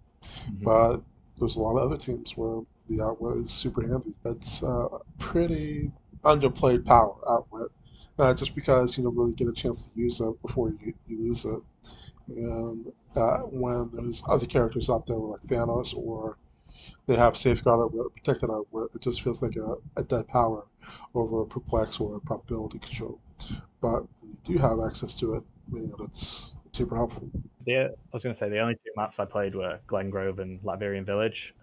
Mhm. 0.50 0.62
but 0.64 1.02
there's 1.38 1.56
a 1.56 1.60
lot 1.60 1.76
of 1.76 1.90
other 1.90 1.96
teams 1.96 2.36
where 2.36 2.62
the 2.88 3.02
outwit 3.02 3.44
is 3.44 3.50
super 3.50 3.82
handy. 3.82 4.14
It's 4.24 4.62
uh, 4.62 4.88
pretty 5.18 5.90
underplayed 6.24 6.84
power 6.84 7.14
outwit, 7.28 7.70
uh, 8.18 8.34
just 8.34 8.54
because 8.54 8.96
you 8.96 9.04
don't 9.04 9.16
really 9.16 9.32
get 9.32 9.48
a 9.48 9.52
chance 9.52 9.84
to 9.84 9.90
use 9.94 10.20
it 10.20 10.42
before 10.42 10.70
you, 10.70 10.94
you 11.06 11.18
lose 11.18 11.44
it. 11.44 11.60
And 12.28 12.92
uh, 13.16 13.38
when 13.38 13.90
there's 13.92 14.22
other 14.28 14.46
characters 14.46 14.90
out 14.90 15.06
there 15.06 15.16
like 15.16 15.40
Thanos 15.42 15.96
or 15.96 16.36
they 17.06 17.16
have 17.16 17.36
safeguard 17.36 17.80
outwit, 17.80 18.14
protected 18.14 18.50
outwit, 18.50 18.90
it 18.94 19.00
just 19.00 19.22
feels 19.22 19.42
like 19.42 19.56
a, 19.56 19.76
a 19.96 20.02
dead 20.02 20.28
power 20.28 20.64
over 21.14 21.42
a 21.42 21.46
perplex 21.46 22.00
or 22.00 22.16
a 22.16 22.20
probability 22.20 22.78
control. 22.78 23.18
But 23.80 24.02
when 24.20 24.32
you 24.32 24.38
do 24.44 24.58
have 24.58 24.78
access 24.80 25.14
to 25.16 25.34
it, 25.36 25.42
man, 25.70 25.92
it's 26.04 26.54
super 26.72 26.96
helpful. 26.96 27.28
The, 27.66 27.76
I 27.86 27.88
was 28.12 28.22
going 28.22 28.34
to 28.34 28.38
say 28.38 28.48
the 28.48 28.58
only 28.60 28.74
two 28.74 28.90
maps 28.96 29.18
I 29.18 29.24
played 29.24 29.54
were 29.54 29.78
Glengrove 29.86 30.38
and 30.38 30.60
Latverian 30.62 31.04
Village, 31.04 31.54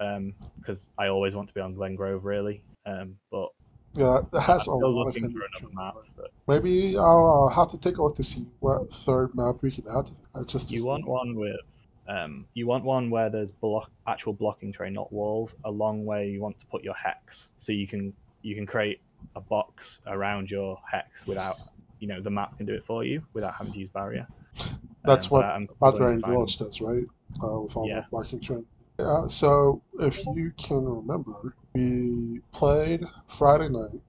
because 0.60 0.88
I 0.98 1.08
always 1.08 1.36
want 1.36 1.48
to 1.48 1.54
be 1.54 1.62
on 1.62 1.74
Glengrove 1.74 2.26
really. 2.26 2.62
Um, 2.86 3.16
but 3.32 3.50
Yeah, 3.94 4.20
it 4.20 4.26
I'm 4.34 4.42
has 4.42 4.68
a 4.68 4.72
lot 4.72 5.08
of 5.08 5.08
looking 5.08 5.24
hidden 5.24 5.40
for 5.40 5.46
another 5.46 5.58
features. 5.60 5.74
map. 5.76 5.96
But 6.16 6.32
Maybe 6.48 6.98
I'll 6.98 7.50
have 7.50 7.70
to 7.70 7.80
take 7.80 7.98
a 7.98 8.04
look 8.04 8.16
to 8.18 8.24
see 8.24 8.46
what 8.60 8.92
third 8.94 9.34
map 9.36 9.56
we 9.62 9.72
can 9.72 9.86
add. 9.88 10.12
Uh, 10.36 10.44
just 10.44 10.70
you 10.72 10.86
want 10.86 11.08
one 11.08 11.36
with, 11.36 11.56
um, 12.08 12.46
you 12.54 12.68
want 12.68 12.84
one 12.84 13.10
where 13.10 13.32
there's 13.32 13.50
block 13.52 13.90
actual 14.06 14.34
blocking 14.34 14.72
terrain, 14.72 14.94
not 14.94 15.12
walls, 15.12 15.56
along 15.64 16.06
where 16.06 16.24
you 16.24 16.40
want 16.42 16.60
to 16.60 16.66
put 16.68 16.84
your 16.84 16.94
hex, 16.94 17.48
so 17.58 17.72
you 17.72 17.88
can 17.88 18.14
you 18.44 18.54
can 18.54 18.68
create 18.68 19.00
a 19.36 19.42
box 19.42 20.02
around 20.06 20.52
your 20.52 20.78
hex 20.92 21.26
without, 21.26 21.58
you 22.00 22.08
know, 22.08 22.22
the 22.22 22.30
map 22.30 22.58
can 22.58 22.66
do 22.66 22.74
it 22.74 22.86
for 22.86 23.04
you 23.04 23.24
without 23.34 23.54
having 23.56 23.74
to 23.74 23.80
use 23.80 23.90
barrier. 23.94 24.28
That's 25.06 25.26
Um, 25.28 25.32
what 25.32 25.42
but 25.42 25.48
I'm 25.50 25.66
Bad 25.66 25.76
struggling 25.96 26.16
to 26.18 26.22
find- 26.22 26.34
Village 26.34 26.58
does, 26.58 26.82
right? 26.82 27.04
Uh, 27.44 27.60
with 27.62 27.76
all 27.78 27.88
Yeah. 27.88 28.02
the 28.02 28.08
blocking 28.12 28.40
terrain. 28.40 28.66
Uh, 28.98 29.28
so, 29.28 29.82
if 30.00 30.18
you 30.26 30.52
can 30.58 30.86
remember, 30.86 31.56
we 31.74 32.40
played 32.54 33.04
Friday 33.28 33.68
night 33.68 34.00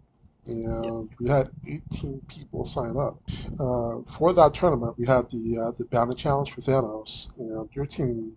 and 0.46 1.10
we 1.18 1.28
had 1.28 1.50
18 1.66 2.20
people 2.28 2.64
sign 2.64 2.96
up. 2.96 3.20
Uh, 3.58 3.98
for 4.06 4.32
that 4.32 4.54
tournament, 4.54 4.96
we 4.96 5.04
had 5.04 5.28
the 5.30 5.58
uh, 5.58 5.70
the 5.72 5.84
bounty 5.86 6.14
challenge 6.14 6.52
for 6.52 6.60
Thanos, 6.60 7.36
and 7.38 7.68
your 7.74 7.84
team 7.86 8.36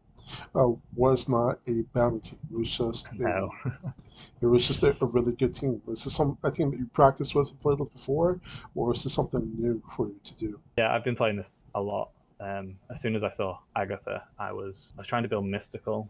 uh, 0.55 0.69
was 0.95 1.29
not 1.29 1.59
a 1.67 1.81
bounty 1.93 2.19
team. 2.19 2.39
It 2.51 2.57
was 2.57 2.77
just 2.77 3.07
a, 3.19 3.49
it 4.41 4.45
was 4.45 4.67
just 4.67 4.83
a, 4.83 4.95
a 5.01 5.05
really 5.05 5.33
good 5.33 5.55
team. 5.55 5.81
Was 5.85 6.03
this 6.03 6.15
some 6.15 6.37
a 6.43 6.51
team 6.51 6.71
that 6.71 6.77
you 6.79 6.85
practiced 6.87 7.35
with 7.35 7.51
and 7.51 7.59
played 7.59 7.79
with 7.79 7.93
before, 7.93 8.39
or 8.75 8.93
is 8.93 9.03
this 9.03 9.13
something 9.13 9.51
new 9.57 9.81
for 9.95 10.07
you 10.07 10.19
to 10.23 10.33
do? 10.35 10.59
Yeah, 10.77 10.93
I've 10.93 11.03
been 11.03 11.15
playing 11.15 11.37
this 11.37 11.63
a 11.75 11.81
lot. 11.81 12.09
Um, 12.39 12.75
as 12.93 13.01
soon 13.01 13.15
as 13.15 13.23
I 13.23 13.31
saw 13.31 13.59
Agatha, 13.75 14.23
I 14.37 14.51
was 14.51 14.93
I 14.95 15.01
was 15.01 15.07
trying 15.07 15.23
to 15.23 15.29
build 15.29 15.45
mystical 15.45 16.09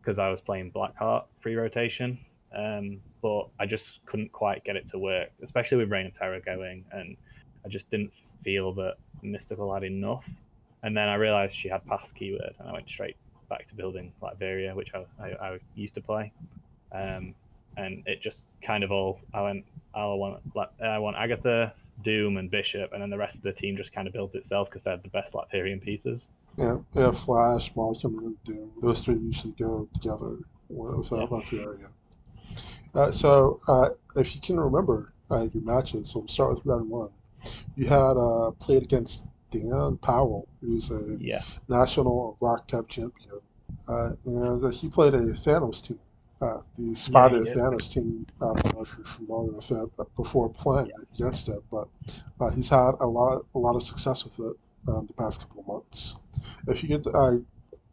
because 0.00 0.18
I 0.18 0.28
was 0.28 0.40
playing 0.40 0.70
Blackheart 0.72 1.24
free 1.40 1.56
rotation, 1.56 2.18
um, 2.56 3.00
but 3.22 3.48
I 3.58 3.66
just 3.66 3.84
couldn't 4.04 4.32
quite 4.32 4.64
get 4.64 4.76
it 4.76 4.88
to 4.90 4.98
work, 4.98 5.30
especially 5.42 5.78
with 5.78 5.90
Reign 5.90 6.06
of 6.06 6.16
Terror 6.16 6.40
going, 6.40 6.84
and 6.92 7.16
I 7.64 7.68
just 7.68 7.90
didn't 7.90 8.12
feel 8.44 8.72
that 8.74 8.96
mystical 9.22 9.72
had 9.74 9.82
enough. 9.82 10.28
And 10.82 10.96
then 10.96 11.08
I 11.08 11.14
realized 11.14 11.56
she 11.56 11.68
had 11.68 11.84
pass 11.86 12.12
keyword, 12.12 12.54
and 12.58 12.68
I 12.68 12.72
went 12.72 12.88
straight 12.88 13.16
back 13.48 13.66
to 13.68 13.74
building 13.74 14.12
Latveria, 14.22 14.74
which 14.74 14.92
I, 14.94 15.04
I, 15.22 15.28
I 15.48 15.58
used 15.74 15.94
to 15.94 16.00
play. 16.00 16.32
Um, 16.92 17.34
and 17.76 18.02
it 18.06 18.22
just 18.22 18.44
kind 18.62 18.84
of 18.84 18.90
all 18.92 19.20
I 19.34 19.42
went 19.42 19.64
I 19.94 20.04
want 20.06 20.42
I 20.82 20.98
want 20.98 21.16
Agatha, 21.16 21.72
Doom, 22.02 22.36
and 22.36 22.50
Bishop, 22.50 22.92
and 22.92 23.02
then 23.02 23.10
the 23.10 23.18
rest 23.18 23.36
of 23.36 23.42
the 23.42 23.52
team 23.52 23.76
just 23.76 23.92
kind 23.92 24.06
of 24.06 24.12
builds 24.12 24.34
itself 24.34 24.68
because 24.68 24.82
they're 24.82 24.96
the 24.96 25.08
best 25.08 25.32
Latverian 25.32 25.82
pieces. 25.82 26.28
Yeah, 26.56 26.78
yeah, 26.94 27.10
Flash, 27.12 27.74
Molecule, 27.76 28.18
and 28.18 28.44
Doom. 28.44 28.70
Those 28.80 29.02
three 29.02 29.16
usually 29.16 29.52
go 29.58 29.88
together 29.94 30.36
with 30.68 31.12
uh, 31.12 31.26
Yeah. 31.52 31.60
area. 31.60 31.88
Uh, 32.94 33.12
so, 33.12 33.60
uh, 33.68 33.90
if 34.16 34.34
you 34.34 34.40
can 34.40 34.58
remember 34.58 35.12
uh, 35.30 35.48
your 35.52 35.62
matches, 35.62 36.10
so 36.10 36.20
we'll 36.20 36.28
start 36.28 36.54
with 36.54 36.64
round 36.64 36.88
one. 36.88 37.10
You 37.76 37.86
had 37.86 38.16
uh, 38.16 38.52
played 38.52 38.82
against 38.82 39.26
Dan 39.60 39.96
Powell, 39.98 40.48
who's 40.60 40.90
a 40.90 41.16
Yeah, 41.20 41.42
national 41.68 42.36
Rock 42.40 42.68
Cup 42.68 42.88
champion, 42.88 43.40
uh, 43.88 44.12
and 44.24 44.64
uh, 44.64 44.68
he 44.68 44.88
played 44.88 45.14
a 45.14 45.20
Thanos 45.20 45.86
team, 45.86 45.98
uh, 46.40 46.58
the 46.76 46.94
Spider 46.94 47.42
did. 47.44 47.56
Thanos 47.56 47.92
team. 47.92 48.26
I 48.40 48.46
don't 48.46 48.74
know 48.74 48.82
if 48.82 48.94
you're 48.96 49.06
familiar 49.06 49.52
with 49.52 49.70
it 49.70 49.90
but 49.96 50.14
before 50.16 50.50
playing 50.50 50.90
against 51.14 51.48
it, 51.48 51.62
but 51.70 51.88
uh, 52.40 52.50
he's 52.50 52.68
had 52.68 52.92
a 53.00 53.06
lot, 53.06 53.44
a 53.54 53.58
lot 53.58 53.76
of 53.76 53.82
success 53.82 54.24
with 54.24 54.38
it 54.40 54.56
uh, 54.88 55.00
the 55.00 55.12
past 55.14 55.40
couple 55.40 55.60
of 55.60 55.66
months. 55.66 56.16
If 56.68 56.82
you 56.82 56.98
could, 56.98 57.14
uh, 57.14 57.38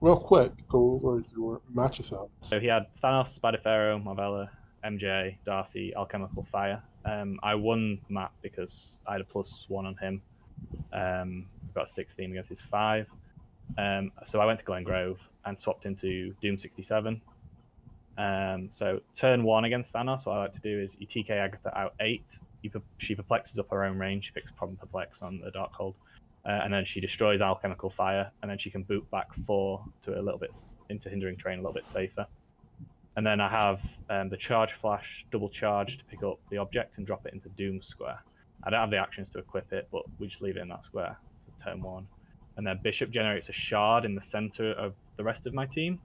real 0.01 0.17
quick, 0.17 0.51
go 0.67 0.99
over 1.03 1.23
your 1.35 1.61
match 1.73 1.99
with 1.99 2.09
him. 2.09 2.27
so 2.41 2.59
he 2.59 2.67
had 2.67 2.87
Thanos, 3.01 3.29
Spider 3.29 3.59
Pharaoh, 3.63 3.99
Marvella, 3.99 4.49
MJ, 4.83 5.37
Darcy, 5.45 5.93
Alchemical 5.95 6.45
Fire. 6.51 6.83
Um, 7.05 7.39
I 7.43 7.55
won 7.55 7.99
the 8.07 8.13
map 8.13 8.33
because 8.41 8.99
I 9.07 9.13
had 9.13 9.21
a 9.21 9.25
plus 9.25 9.65
one 9.69 9.85
on 9.85 9.95
him. 9.97 10.21
Um, 10.91 11.47
got 11.73 11.85
a 11.85 11.89
16 11.89 12.31
against 12.31 12.49
his 12.49 12.61
five. 12.61 13.07
Um, 13.77 14.11
so 14.27 14.39
I 14.39 14.45
went 14.45 14.59
to 14.59 14.65
Glen 14.65 14.83
Grove 14.83 15.19
and 15.45 15.57
swapped 15.57 15.85
into 15.85 16.33
Doom 16.41 16.57
67. 16.57 17.21
Um, 18.17 18.69
so 18.71 19.01
turn 19.15 19.43
one 19.43 19.65
against 19.65 19.93
Thanos, 19.93 20.25
what 20.25 20.33
I 20.33 20.39
like 20.43 20.53
to 20.53 20.59
do 20.59 20.79
is 20.79 20.91
you 20.99 21.07
TK 21.07 21.31
Agatha 21.31 21.75
out 21.77 21.95
eight. 21.99 22.37
You, 22.61 22.71
she 22.99 23.15
perplexes 23.15 23.59
up 23.59 23.69
her 23.71 23.83
own 23.83 23.97
range. 23.97 24.25
She 24.25 24.31
picks 24.31 24.51
problem 24.51 24.77
perplex 24.77 25.21
on 25.21 25.41
the 25.43 25.51
Darkhold, 25.51 25.95
uh, 26.45 26.61
and 26.63 26.73
then 26.73 26.85
she 26.85 27.01
destroys 27.01 27.41
alchemical 27.41 27.89
fire, 27.89 28.31
and 28.41 28.51
then 28.51 28.57
she 28.57 28.69
can 28.69 28.83
boot 28.83 29.09
back 29.11 29.27
four 29.45 29.83
to 30.05 30.17
a 30.17 30.21
little 30.21 30.39
bit 30.39 30.55
into 30.89 31.09
hindering 31.09 31.37
terrain 31.37 31.59
a 31.59 31.61
little 31.61 31.73
bit 31.73 31.87
safer. 31.87 32.25
And 33.15 33.25
then 33.25 33.41
I 33.41 33.49
have 33.49 33.81
um, 34.09 34.29
the 34.29 34.37
charge 34.37 34.73
flash 34.73 35.25
double 35.31 35.49
charge 35.49 35.97
to 35.97 36.05
pick 36.05 36.23
up 36.23 36.39
the 36.49 36.57
object 36.57 36.97
and 36.97 37.05
drop 37.05 37.25
it 37.25 37.33
into 37.33 37.49
Doom 37.49 37.81
Square. 37.81 38.23
I 38.65 38.69
don't 38.69 38.79
have 38.79 38.91
the 38.91 38.97
actions 38.97 39.29
to 39.31 39.39
equip 39.39 39.71
it, 39.73 39.87
but 39.91 40.03
we 40.19 40.27
just 40.27 40.41
leave 40.41 40.57
it 40.57 40.61
in 40.61 40.69
that 40.69 40.85
square 40.85 41.17
for 41.45 41.65
turn 41.65 41.81
one. 41.81 42.07
And 42.57 42.65
then 42.65 42.79
Bishop 42.83 43.09
generates 43.11 43.49
a 43.49 43.53
shard 43.53 44.05
in 44.05 44.15
the 44.15 44.21
center 44.21 44.71
of 44.73 44.93
the 45.17 45.23
rest 45.23 45.47
of 45.47 45.53
my 45.53 45.65
team. 45.65 45.99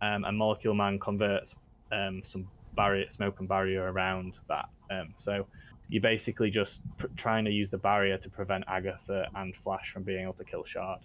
Um, 0.00 0.24
and 0.24 0.36
Molecule 0.36 0.74
Man 0.74 0.98
converts 0.98 1.54
um, 1.92 2.22
some 2.24 2.48
barrier, 2.76 3.10
smoke 3.10 3.40
and 3.40 3.48
barrier 3.48 3.90
around 3.90 4.34
that. 4.48 4.66
Um, 4.90 5.14
so 5.18 5.46
you're 5.88 6.02
basically 6.02 6.50
just 6.50 6.80
pr- 6.98 7.06
trying 7.16 7.44
to 7.44 7.50
use 7.50 7.70
the 7.70 7.78
barrier 7.78 8.18
to 8.18 8.28
prevent 8.30 8.64
Agatha 8.68 9.26
and 9.34 9.54
Flash 9.62 9.90
from 9.92 10.02
being 10.02 10.22
able 10.22 10.32
to 10.34 10.44
kill 10.44 10.64
Shard. 10.64 11.00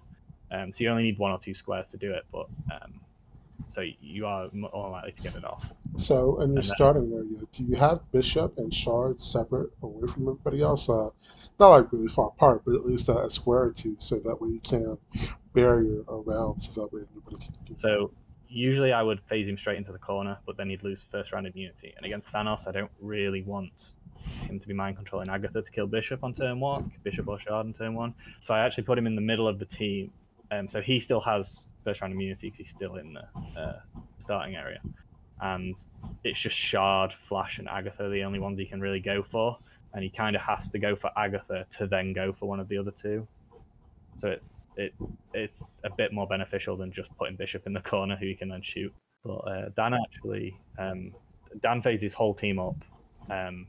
Um, 0.52 0.72
so 0.74 0.84
you 0.84 0.90
only 0.90 1.04
need 1.04 1.18
one 1.20 1.32
or 1.32 1.40
two 1.40 1.54
squares 1.54 1.90
to 1.90 1.98
do 1.98 2.12
it, 2.14 2.24
but 2.32 2.48
um, 2.72 3.00
so 3.68 3.82
you 4.02 4.26
are 4.26 4.50
more 4.54 4.90
likely 4.90 5.12
to 5.12 5.22
get 5.22 5.36
it 5.36 5.44
off. 5.44 5.72
So, 5.98 6.40
in 6.42 6.50
your 6.52 6.60
And 6.60 6.68
then- 6.70 6.76
starting 6.76 7.12
area, 7.14 7.46
do 7.52 7.64
you 7.64 7.76
have 7.76 8.00
Bishop 8.12 8.58
and 8.58 8.74
Shard 8.74 9.22
separate 9.22 9.70
away 9.82 10.08
from 10.08 10.24
everybody 10.30 10.62
else? 10.62 10.90
Uh, 10.90 11.10
not 11.60 11.70
like 11.72 11.92
really 11.92 12.08
far 12.08 12.28
apart, 12.28 12.62
but 12.66 12.74
at 12.76 12.86
least 12.86 13.10
uh, 13.10 13.20
a 13.26 13.30
square 13.30 13.64
or 13.64 13.72
two, 13.72 13.96
so 14.00 14.18
that 14.20 14.40
way 14.42 14.50
you 14.50 14.60
can 14.62 14.98
barrier 15.54 16.04
around, 16.08 16.60
so 16.62 16.72
that 16.82 16.94
way 16.94 17.02
nobody 17.14 17.38
can. 17.44 17.54
get- 17.66 17.80
So 17.80 18.12
usually 18.48 18.94
I 18.94 19.04
would 19.04 19.20
phase 19.22 19.48
him 19.48 19.58
straight 19.58 19.78
into 19.78 19.92
the 19.92 20.00
corner, 20.00 20.38
but 20.46 20.58
then 20.58 20.70
he'd 20.70 20.84
lose 20.84 21.04
first 21.12 21.32
round 21.32 21.48
immunity. 21.48 21.94
And 21.98 22.06
against 22.06 22.30
Thanos, 22.32 22.68
I 22.68 22.72
don't 22.72 22.92
really 23.02 23.44
want 23.44 23.94
him 24.48 24.60
to 24.60 24.68
be 24.68 24.74
mind 24.74 24.96
controlling 24.96 25.30
Agatha 25.30 25.62
to 25.62 25.72
kill 25.72 25.88
Bishop 25.88 26.24
on 26.24 26.34
turn 26.34 26.60
one, 26.60 26.92
Bishop 27.04 27.28
or 27.28 27.40
Shard 27.40 27.66
on 27.66 27.74
turn 27.74 27.94
one. 27.94 28.14
So 28.42 28.54
I 28.54 28.60
actually 28.60 28.84
put 28.84 28.98
him 28.98 29.08
in 29.08 29.16
the 29.16 29.22
middle 29.22 29.48
of 29.48 29.60
the 29.60 29.66
team. 29.66 30.12
Um, 30.52 30.68
so 30.68 30.82
he 30.82 31.00
still 31.00 31.22
has 31.22 31.66
first 31.84 32.02
round 32.02 32.14
immunity 32.14 32.50
because 32.50 32.66
he's 32.66 32.76
still 32.76 32.96
in 32.96 33.14
the 33.14 33.60
uh, 33.60 33.80
starting 34.20 34.56
area. 34.56 34.80
And 35.42 35.76
it's 36.24 36.40
just 36.40 36.58
Shard, 36.58 37.14
Flash, 37.14 37.60
and 37.60 37.68
Agatha 37.70 38.10
the 38.10 38.24
only 38.24 38.40
ones 38.40 38.60
he 38.60 38.66
can 38.66 38.82
really 38.82 39.00
go 39.00 39.24
for. 39.24 39.58
And 39.94 40.04
he 40.04 40.10
kind 40.10 40.36
of 40.36 40.42
has 40.42 40.70
to 40.72 40.80
go 40.80 40.96
for 40.96 41.10
Agatha 41.18 41.66
to 41.78 41.88
then 41.88 42.14
go 42.14 42.34
for 42.34 42.48
one 42.48 42.60
of 42.60 42.68
the 42.68 42.78
other 42.78 42.92
two. 42.92 43.28
So 44.20 44.28
it's 44.28 44.68
it 44.76 44.94
it's 45.34 45.64
a 45.84 45.90
bit 45.90 46.12
more 46.12 46.28
beneficial 46.28 46.76
than 46.76 46.92
just 46.92 47.10
putting 47.18 47.38
Bishop 47.38 47.66
in 47.66 47.74
the 47.74 47.82
corner 47.82 48.18
who 48.18 48.26
you 48.26 48.36
can 48.36 48.50
then 48.50 48.62
shoot. 48.62 48.94
But 49.24 49.38
uh, 49.38 49.70
Dan 49.76 49.94
actually 49.94 50.58
um, 50.78 51.14
Dan 51.62 51.82
phased 51.82 52.04
his 52.04 52.14
whole 52.14 52.34
team 52.34 52.60
up, 52.60 52.76
um, 53.30 53.68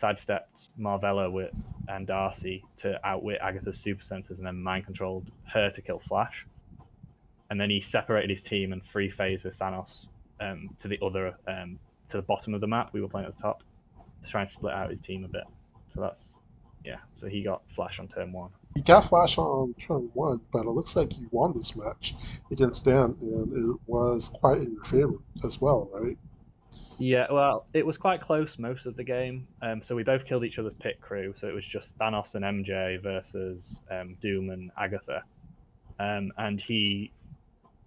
sidestepped 0.00 0.68
Marvella 0.78 1.30
with 1.30 1.54
and 1.88 2.06
Darcy 2.06 2.64
to 2.78 2.98
outwit 3.06 3.38
Agatha's 3.40 3.78
super 3.78 4.04
senses 4.04 4.38
and 4.38 4.46
then 4.46 4.60
mind 4.60 4.86
controlled 4.86 5.30
her 5.44 5.70
to 5.70 5.82
kill 5.82 6.00
Flash. 6.00 6.46
And 7.52 7.60
then 7.60 7.68
he 7.68 7.82
separated 7.82 8.30
his 8.30 8.40
team 8.40 8.72
and 8.72 8.82
free 8.82 9.10
phase 9.10 9.44
with 9.44 9.58
Thanos 9.58 10.06
um, 10.40 10.70
to 10.80 10.88
the 10.88 10.98
other 11.04 11.34
um, 11.46 11.78
to 12.08 12.16
the 12.16 12.22
bottom 12.22 12.54
of 12.54 12.62
the 12.62 12.66
map. 12.66 12.94
We 12.94 13.02
were 13.02 13.08
playing 13.08 13.26
at 13.26 13.36
the 13.36 13.42
top 13.42 13.62
to 14.22 14.28
try 14.30 14.40
and 14.40 14.50
split 14.50 14.72
out 14.72 14.88
his 14.88 15.02
team 15.02 15.22
a 15.22 15.28
bit. 15.28 15.44
So 15.94 16.00
that's 16.00 16.32
yeah. 16.82 16.96
So 17.14 17.26
he 17.26 17.42
got 17.42 17.60
Flash 17.76 17.98
on 17.98 18.08
turn 18.08 18.32
one. 18.32 18.48
You 18.74 18.82
got 18.82 19.04
Flash 19.04 19.36
on 19.36 19.74
turn 19.74 20.08
one, 20.14 20.40
but 20.50 20.62
it 20.62 20.70
looks 20.70 20.96
like 20.96 21.18
you 21.18 21.28
won 21.30 21.52
this 21.54 21.76
match 21.76 22.14
against 22.50 22.86
Dan, 22.86 23.14
and 23.20 23.52
it 23.52 23.80
was 23.86 24.30
quite 24.30 24.62
in 24.62 24.72
your 24.72 24.84
favor 24.84 25.18
as 25.44 25.60
well, 25.60 25.90
right? 25.92 26.16
Yeah, 26.98 27.26
well, 27.30 27.66
it 27.74 27.84
was 27.84 27.98
quite 27.98 28.22
close 28.22 28.58
most 28.58 28.86
of 28.86 28.96
the 28.96 29.04
game. 29.04 29.46
Um, 29.60 29.82
so 29.82 29.94
we 29.94 30.04
both 30.04 30.24
killed 30.24 30.42
each 30.42 30.58
other's 30.58 30.72
pit 30.80 31.02
crew. 31.02 31.34
So 31.38 31.48
it 31.48 31.54
was 31.54 31.66
just 31.66 31.90
Thanos 31.98 32.34
and 32.34 32.46
MJ 32.46 33.02
versus 33.02 33.82
um, 33.90 34.16
Doom 34.22 34.48
and 34.48 34.70
Agatha. 34.78 35.22
Um, 36.00 36.32
and 36.38 36.58
he, 36.58 37.12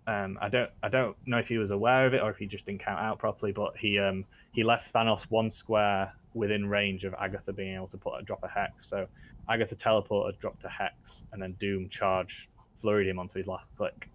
um, 0.07 0.37
I 0.41 0.49
don't, 0.49 0.69
I 0.83 0.89
don't 0.89 1.15
know 1.25 1.37
if 1.37 1.47
he 1.47 1.57
was 1.57 1.71
aware 1.71 2.05
of 2.05 2.13
it 2.13 2.21
or 2.21 2.29
if 2.29 2.37
he 2.37 2.45
just 2.45 2.65
didn't 2.65 2.83
count 2.83 2.99
out 2.99 3.19
properly. 3.19 3.51
But 3.51 3.75
he, 3.77 3.99
um, 3.99 4.25
he 4.51 4.63
left 4.63 4.93
Thanos 4.93 5.23
one 5.29 5.49
square 5.49 6.13
within 6.33 6.67
range 6.67 7.03
of 7.03 7.13
Agatha 7.15 7.53
being 7.53 7.75
able 7.75 7.87
to 7.87 7.97
put 7.97 8.19
a 8.19 8.23
drop 8.23 8.43
a 8.43 8.47
hex. 8.47 8.89
So 8.89 9.07
Agatha 9.49 9.75
teleported, 9.75 10.39
dropped 10.39 10.63
a 10.65 10.69
hex, 10.69 11.25
and 11.31 11.41
then 11.41 11.55
Doom 11.59 11.89
charge 11.89 12.49
flurried 12.81 13.07
him 13.07 13.19
onto 13.19 13.37
his 13.37 13.47
last 13.47 13.67
click. 13.77 14.09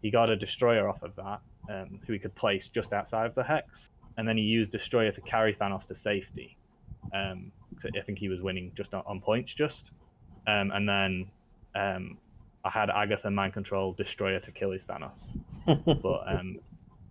He 0.00 0.10
got 0.10 0.30
a 0.30 0.36
destroyer 0.36 0.88
off 0.88 1.02
of 1.02 1.14
that, 1.16 1.40
um, 1.70 2.00
who 2.06 2.12
he 2.14 2.18
could 2.18 2.34
place 2.34 2.68
just 2.68 2.92
outside 2.92 3.26
of 3.26 3.34
the 3.34 3.44
hex 3.44 3.90
and 4.16 4.28
then 4.28 4.36
he 4.36 4.42
used 4.42 4.70
Destroyer 4.70 5.12
to 5.12 5.20
carry 5.22 5.54
Thanos 5.54 5.86
to 5.86 5.96
safety. 5.96 6.56
Um, 7.14 7.50
I 7.84 8.00
think 8.02 8.18
he 8.18 8.28
was 8.28 8.40
winning 8.40 8.72
just 8.76 8.94
on, 8.94 9.02
on 9.06 9.20
points, 9.20 9.54
just. 9.54 9.90
Um, 10.46 10.70
and 10.72 10.88
then 10.88 11.30
um, 11.74 12.18
I 12.64 12.70
had 12.70 12.90
Agatha 12.90 13.30
mind 13.30 13.52
control 13.52 13.92
Destroyer 13.92 14.40
to 14.40 14.52
kill 14.52 14.70
his 14.70 14.84
Thanos. 14.84 15.28
But 16.02 16.22
um, 16.26 16.58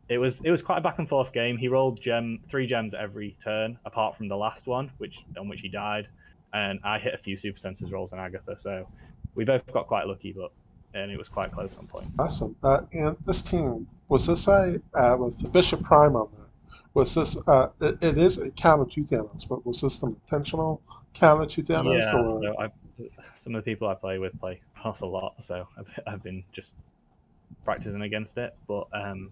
it 0.09 0.17
was 0.17 0.41
it 0.43 0.51
was 0.51 0.61
quite 0.61 0.79
a 0.79 0.81
back 0.81 0.99
and 0.99 1.07
forth 1.07 1.31
game. 1.31 1.57
He 1.57 1.69
rolled 1.69 2.01
gem 2.01 2.39
three 2.49 2.67
gems 2.67 2.93
every 2.93 3.37
turn, 3.43 3.79
apart 3.85 4.17
from 4.17 4.27
the 4.27 4.35
last 4.35 4.67
one, 4.67 4.91
which 4.97 5.19
on 5.39 5.47
which 5.47 5.61
he 5.61 5.69
died. 5.69 6.07
And 6.53 6.79
I 6.83 6.99
hit 6.99 7.13
a 7.13 7.17
few 7.17 7.37
super 7.37 7.57
senses 7.57 7.91
rolls 7.91 8.11
on 8.11 8.19
Agatha, 8.19 8.57
so 8.59 8.85
we 9.35 9.45
both 9.45 9.65
got 9.71 9.87
quite 9.87 10.07
lucky, 10.07 10.33
but 10.33 10.51
and 10.93 11.11
it 11.11 11.17
was 11.17 11.29
quite 11.29 11.53
close 11.53 11.71
on 11.79 11.87
point. 11.87 12.07
Awesome. 12.19 12.55
Uh, 12.61 12.81
and 12.91 13.15
this 13.25 13.41
team 13.41 13.87
was 14.09 14.27
this 14.27 14.49
a 14.49 14.81
uh, 14.93 15.15
with 15.17 15.51
Bishop 15.53 15.81
Prime 15.81 16.17
on 16.17 16.27
there? 16.33 16.47
Was 16.93 17.15
this? 17.15 17.37
Uh, 17.47 17.69
it, 17.79 18.03
it 18.03 18.17
is 18.17 18.37
a 18.37 18.51
counter 18.51 18.91
to 18.91 19.03
Thanos, 19.05 19.47
but 19.47 19.65
was 19.65 19.79
this 19.79 20.03
an 20.03 20.09
intentional 20.09 20.81
counter 21.13 21.45
to 21.45 21.63
Thanos? 21.63 22.01
yeah, 22.01 22.17
or? 22.17 22.41
so 22.41 22.55
I, 22.59 22.69
some 23.37 23.55
of 23.55 23.63
the 23.63 23.71
people 23.71 23.87
I 23.87 23.93
play 23.93 24.17
with 24.17 24.37
play 24.39 24.59
Thanos 24.81 25.01
a 25.01 25.05
lot, 25.05 25.35
so 25.41 25.67
I've, 25.77 25.99
I've 26.07 26.23
been 26.23 26.43
just 26.51 26.75
practicing 27.63 28.01
against 28.01 28.37
it. 28.37 28.55
But 28.67 28.87
um, 28.93 29.31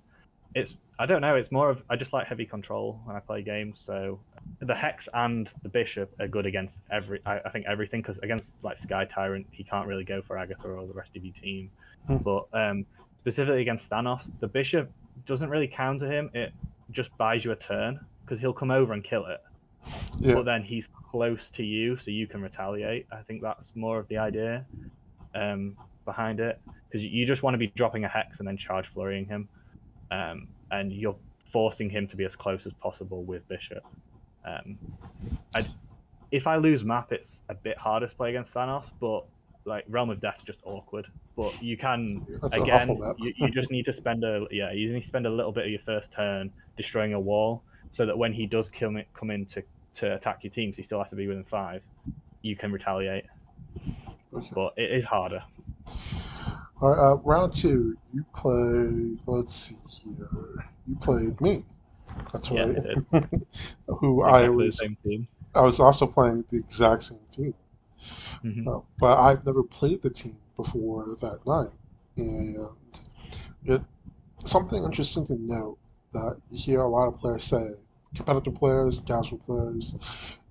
it's 0.55 0.75
I 0.97 1.05
don't 1.05 1.21
know. 1.21 1.35
It's 1.35 1.51
more 1.51 1.69
of 1.69 1.81
I 1.89 1.95
just 1.95 2.13
like 2.13 2.27
heavy 2.27 2.45
control 2.45 2.99
when 3.05 3.15
I 3.15 3.19
play 3.19 3.41
games. 3.41 3.81
So 3.83 4.19
the 4.59 4.75
hex 4.75 5.07
and 5.13 5.49
the 5.63 5.69
bishop 5.69 6.11
are 6.19 6.27
good 6.27 6.45
against 6.45 6.79
every. 6.91 7.19
I, 7.25 7.39
I 7.39 7.49
think 7.49 7.65
everything 7.67 8.01
because 8.01 8.17
against 8.19 8.53
like 8.63 8.77
Sky 8.77 9.05
Tyrant, 9.05 9.47
he 9.51 9.63
can't 9.63 9.87
really 9.87 10.03
go 10.03 10.21
for 10.21 10.37
Agatha 10.37 10.67
or 10.67 10.87
the 10.87 10.93
rest 10.93 11.15
of 11.15 11.23
your 11.23 11.33
team. 11.33 11.71
Hmm. 12.07 12.17
But 12.17 12.47
um, 12.53 12.85
specifically 13.21 13.61
against 13.61 13.89
Thanos, 13.89 14.29
the 14.39 14.47
bishop 14.47 14.91
doesn't 15.25 15.49
really 15.49 15.67
counter 15.67 16.11
him. 16.11 16.29
It 16.33 16.53
just 16.91 17.15
buys 17.17 17.45
you 17.45 17.51
a 17.51 17.55
turn 17.55 17.99
because 18.25 18.39
he'll 18.39 18.53
come 18.53 18.71
over 18.71 18.93
and 18.93 19.03
kill 19.03 19.25
it. 19.27 19.41
Yeah. 20.19 20.35
But 20.35 20.45
then 20.45 20.63
he's 20.63 20.87
close 21.11 21.49
to 21.51 21.63
you, 21.63 21.97
so 21.97 22.11
you 22.11 22.27
can 22.27 22.41
retaliate. 22.41 23.07
I 23.11 23.21
think 23.21 23.41
that's 23.41 23.71
more 23.75 23.97
of 23.99 24.07
the 24.07 24.17
idea 24.17 24.65
um, 25.35 25.77
behind 26.05 26.39
it 26.39 26.59
because 26.87 27.05
you 27.05 27.25
just 27.25 27.43
want 27.43 27.53
to 27.53 27.57
be 27.57 27.67
dropping 27.75 28.03
a 28.05 28.07
hex 28.07 28.39
and 28.39 28.47
then 28.47 28.57
charge 28.57 28.87
flurrying 28.87 29.25
him, 29.25 29.47
um, 30.11 30.47
and 30.71 30.91
you're 30.91 31.15
forcing 31.51 31.89
him 31.89 32.07
to 32.07 32.15
be 32.15 32.25
as 32.25 32.35
close 32.35 32.65
as 32.65 32.73
possible 32.73 33.23
with 33.23 33.47
bishop. 33.47 33.83
Um, 34.45 34.77
if 36.31 36.45
I 36.47 36.57
lose 36.57 36.83
map, 36.83 37.11
it's 37.11 37.41
a 37.49 37.55
bit 37.55 37.77
harder 37.77 38.07
to 38.07 38.15
play 38.15 38.29
against 38.29 38.53
Thanos, 38.53 38.91
but 38.99 39.25
like 39.65 39.83
Realm 39.87 40.09
of 40.09 40.21
Death 40.21 40.37
is 40.37 40.43
just 40.43 40.59
awkward. 40.63 41.07
But 41.35 41.61
you 41.61 41.77
can 41.77 42.25
That's 42.41 42.55
again, 42.55 42.89
you, 43.17 43.33
you 43.37 43.49
just 43.49 43.71
need 43.71 43.85
to 43.85 43.93
spend 43.93 44.23
a 44.23 44.45
yeah, 44.51 44.71
you 44.71 44.93
need 44.93 45.01
to 45.01 45.07
spend 45.07 45.25
a 45.25 45.29
little 45.29 45.51
bit 45.51 45.65
of 45.65 45.71
your 45.71 45.79
first 45.81 46.11
turn 46.11 46.51
destroying 46.77 47.13
a 47.13 47.19
wall, 47.19 47.63
so 47.91 48.05
that 48.05 48.17
when 48.17 48.33
he 48.33 48.45
does 48.45 48.69
kill 48.69 48.91
me, 48.91 49.05
come 49.13 49.31
in 49.31 49.45
to, 49.47 49.63
to 49.95 50.15
attack 50.15 50.43
your 50.43 50.51
team, 50.51 50.71
'cause 50.71 50.77
he 50.77 50.83
still 50.83 50.99
has 50.99 51.09
to 51.09 51.15
be 51.15 51.27
within 51.27 51.43
five, 51.45 51.81
you 52.41 52.55
can 52.55 52.71
retaliate. 52.71 53.25
Okay. 54.33 54.49
But 54.53 54.73
it 54.77 54.91
is 54.91 55.05
harder. 55.05 55.43
All 56.81 56.89
right, 56.89 56.99
uh, 57.11 57.15
round 57.17 57.53
two, 57.53 57.97
you 58.13 58.25
play. 58.33 59.17
Let's 59.25 59.53
see 59.53 59.77
here. 60.03 60.29
You 60.87 60.95
played 60.95 61.39
me. 61.41 61.65
That's 62.31 62.49
Yeah, 62.51 62.65
right. 62.65 62.77
I 62.77 62.79
did. 62.79 62.99
Who 63.87 64.21
I 64.23 64.41
Exactly 64.41 64.65
the 64.65 64.71
was. 64.71 64.77
same 64.77 64.97
team. 65.03 65.27
I 65.55 65.61
was 65.61 65.79
also 65.79 66.05
playing 66.07 66.45
the 66.49 66.57
exact 66.59 67.03
same 67.03 67.19
team, 67.31 67.53
Mhm. 68.43 68.67
uh, 68.67 68.81
but 68.99 69.17
I've 69.19 69.45
never 69.45 69.63
played 69.63 70.01
the 70.01 70.09
team 70.09 70.37
before 70.55 71.05
that 71.21 71.39
night, 71.45 71.71
and 72.17 72.69
it 73.65 73.81
something 74.45 74.83
interesting 74.83 75.25
to 75.27 75.35
note 75.35 75.77
that 76.13 76.37
you 76.51 76.57
hear 76.59 76.81
a 76.81 76.89
lot 76.89 77.07
of 77.07 77.19
players 77.19 77.45
say, 77.45 77.71
competitive 78.15 78.55
players, 78.55 78.99
casual 78.99 79.39
players, 79.39 79.95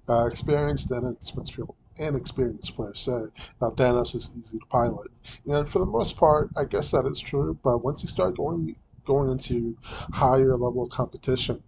uh, 0.08 0.26
experienced 0.30 0.90
and 0.90 1.06
inexperienced 1.06 1.56
and 1.98 2.16
experienced 2.16 2.74
players 2.76 3.00
say 3.00 3.22
that 3.60 3.76
Thanos 3.76 4.14
is 4.14 4.30
easy 4.38 4.58
to 4.58 4.66
pilot. 4.66 5.10
And 5.46 5.68
for 5.68 5.78
the 5.80 5.86
most 5.86 6.16
part, 6.16 6.50
I 6.56 6.64
guess 6.64 6.90
that 6.92 7.06
is 7.06 7.20
true. 7.20 7.58
But 7.62 7.84
once 7.84 8.02
you 8.02 8.08
start 8.08 8.36
going 8.36 8.76
going 9.04 9.30
into 9.30 9.76
higher 10.12 10.56
level 10.56 10.82
of 10.84 10.90
competition, 10.90 11.62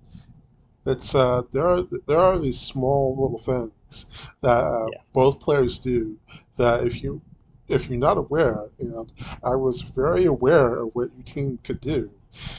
it's 0.86 1.14
uh, 1.14 1.42
there 1.52 1.66
are 1.68 1.82
there 2.06 2.18
are 2.20 2.38
these 2.38 2.58
small 2.60 3.16
little 3.20 3.38
things 3.38 4.06
that 4.40 4.64
uh, 4.64 4.90
Yeah. 4.92 5.00
both 5.12 5.40
players 5.40 5.78
do 5.78 6.18
that 6.56 6.86
if 6.86 7.02
you 7.02 7.20
if 7.68 7.88
you're 7.88 7.98
not 7.98 8.18
aware, 8.18 8.68
and 8.78 9.12
I 9.44 9.54
was 9.54 9.82
very 9.82 10.24
aware 10.24 10.80
of 10.82 10.90
what 10.94 11.10
your 11.14 11.22
team 11.24 11.58
could 11.62 11.80
do, 11.80 12.10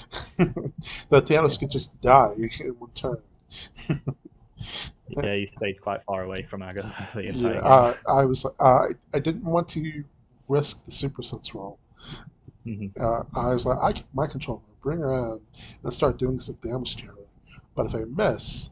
that 0.38 1.26
Thanos 1.26 1.60
could 1.60 1.72
just 1.72 2.00
die 2.02 2.34
in 2.38 2.70
one 2.80 2.92
turn. 2.96 3.22
Yeah, 5.18 5.34
you 5.34 5.48
stayed 5.56 5.82
quite 5.82 6.04
far 6.04 6.24
away 6.24 6.44
from 6.44 6.62
Agatha 6.62 7.08
Yeah, 7.22 7.60
uh, 7.60 7.94
I 8.08 8.26
was. 8.26 8.46
Uh, 8.46 8.88
I 9.14 9.20
didn't 9.20 9.44
want 9.44 9.68
to 9.70 10.04
risk 10.48 10.86
the 10.86 10.92
super 10.92 11.24
sense 11.24 11.54
roll. 11.54 11.80
Mhm. 12.66 12.92
Uh, 13.00 13.24
I 13.34 13.54
was 13.54 13.66
like, 13.66 13.78
I 13.82 13.92
can 13.94 14.06
my 14.14 14.28
controller, 14.28 14.62
bring 14.82 15.00
her 15.00 15.12
in 15.34 15.42
and 15.84 15.94
start 15.94 16.18
doing 16.18 16.40
some 16.40 16.58
damage 16.64 16.96
to 16.98 17.08
her. 17.08 17.16
But 17.76 17.88
if 17.88 17.96
I 17.96 18.04
miss, 18.06 18.70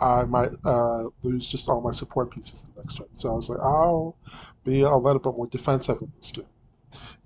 I 0.00 0.24
might 0.24 0.50
uh, 0.64 1.08
lose 1.22 1.46
just 1.46 1.68
all 1.68 1.80
my 1.80 1.90
support 1.90 2.30
pieces 2.30 2.66
the 2.74 2.80
next 2.80 2.96
turn. 2.96 3.06
So 3.14 3.30
I 3.32 3.34
was 3.34 3.50
like, 3.50 3.60
I'll 3.60 4.16
be 4.64 4.80
a 4.82 4.96
little 4.96 5.20
bit 5.20 5.36
more 5.36 5.46
defensive 5.46 6.00
in 6.00 6.12
this 6.18 6.32
game. 6.32 6.46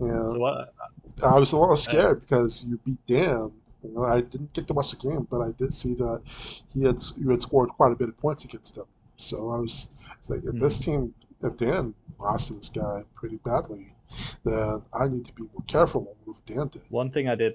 And 0.01 0.33
So 0.33 0.39
what? 0.39 0.75
I 1.23 1.39
was 1.39 1.53
a 1.53 1.59
little 1.59 1.77
scared 1.77 2.21
because 2.23 2.65
you 2.65 2.79
beat 2.85 2.99
Dan. 3.07 3.53
You 3.85 3.93
know, 3.95 4.05
I 4.05 4.23
didn't 4.23 4.53
get 4.55 4.67
to 4.69 4.73
watch 4.75 4.91
the 4.91 4.97
game, 4.97 5.27
but 5.31 5.41
I 5.41 5.53
did 5.53 5.73
see 5.73 5.95
that 5.95 6.23
he 6.73 6.85
had 6.85 6.99
you 7.19 7.31
had 7.31 7.43
scored 7.43 7.69
quite 7.71 7.93
a 7.93 7.97
bit 7.97 8.09
of 8.09 8.19
points 8.19 8.45
against 8.45 8.77
him. 8.77 8.85
So 9.17 9.51
I 9.51 9.59
was, 9.59 9.91
was 10.21 10.31
like, 10.31 10.45
if 10.45 10.59
this 10.61 10.79
team, 10.79 11.15
if 11.43 11.57
Dan 11.57 11.95
lost 12.19 12.49
to 12.49 12.55
this 12.55 12.71
guy 12.71 13.03
pretty 13.15 13.37
badly, 13.45 13.95
then 14.45 14.83
I 14.93 15.09
need 15.09 15.25
to 15.27 15.33
be 15.35 15.43
more 15.43 15.65
careful 15.67 16.01
on 16.03 16.17
what 16.25 16.47
Dan 16.47 16.69
did. 16.69 16.83
One 16.89 17.11
thing 17.11 17.29
I 17.29 17.35
did 17.35 17.55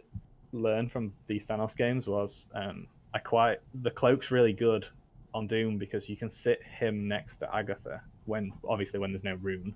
learn 0.54 0.88
from 0.90 1.14
these 1.28 1.46
Thanos 1.46 1.76
games 1.76 2.08
was 2.08 2.46
um, 2.54 2.88
I 3.14 3.20
quite 3.20 3.60
the 3.82 3.92
cloak's 3.92 4.32
really 4.32 4.54
good 4.54 4.86
on 5.34 5.48
Doom 5.48 5.78
because 5.78 6.10
you 6.10 6.16
can 6.16 6.30
sit 6.32 6.62
him 6.64 7.08
next 7.08 7.38
to 7.38 7.56
Agatha 7.56 8.02
when 8.26 8.52
obviously 8.68 9.00
when 9.00 9.12
there's 9.12 9.24
no 9.24 9.36
rune, 9.42 9.76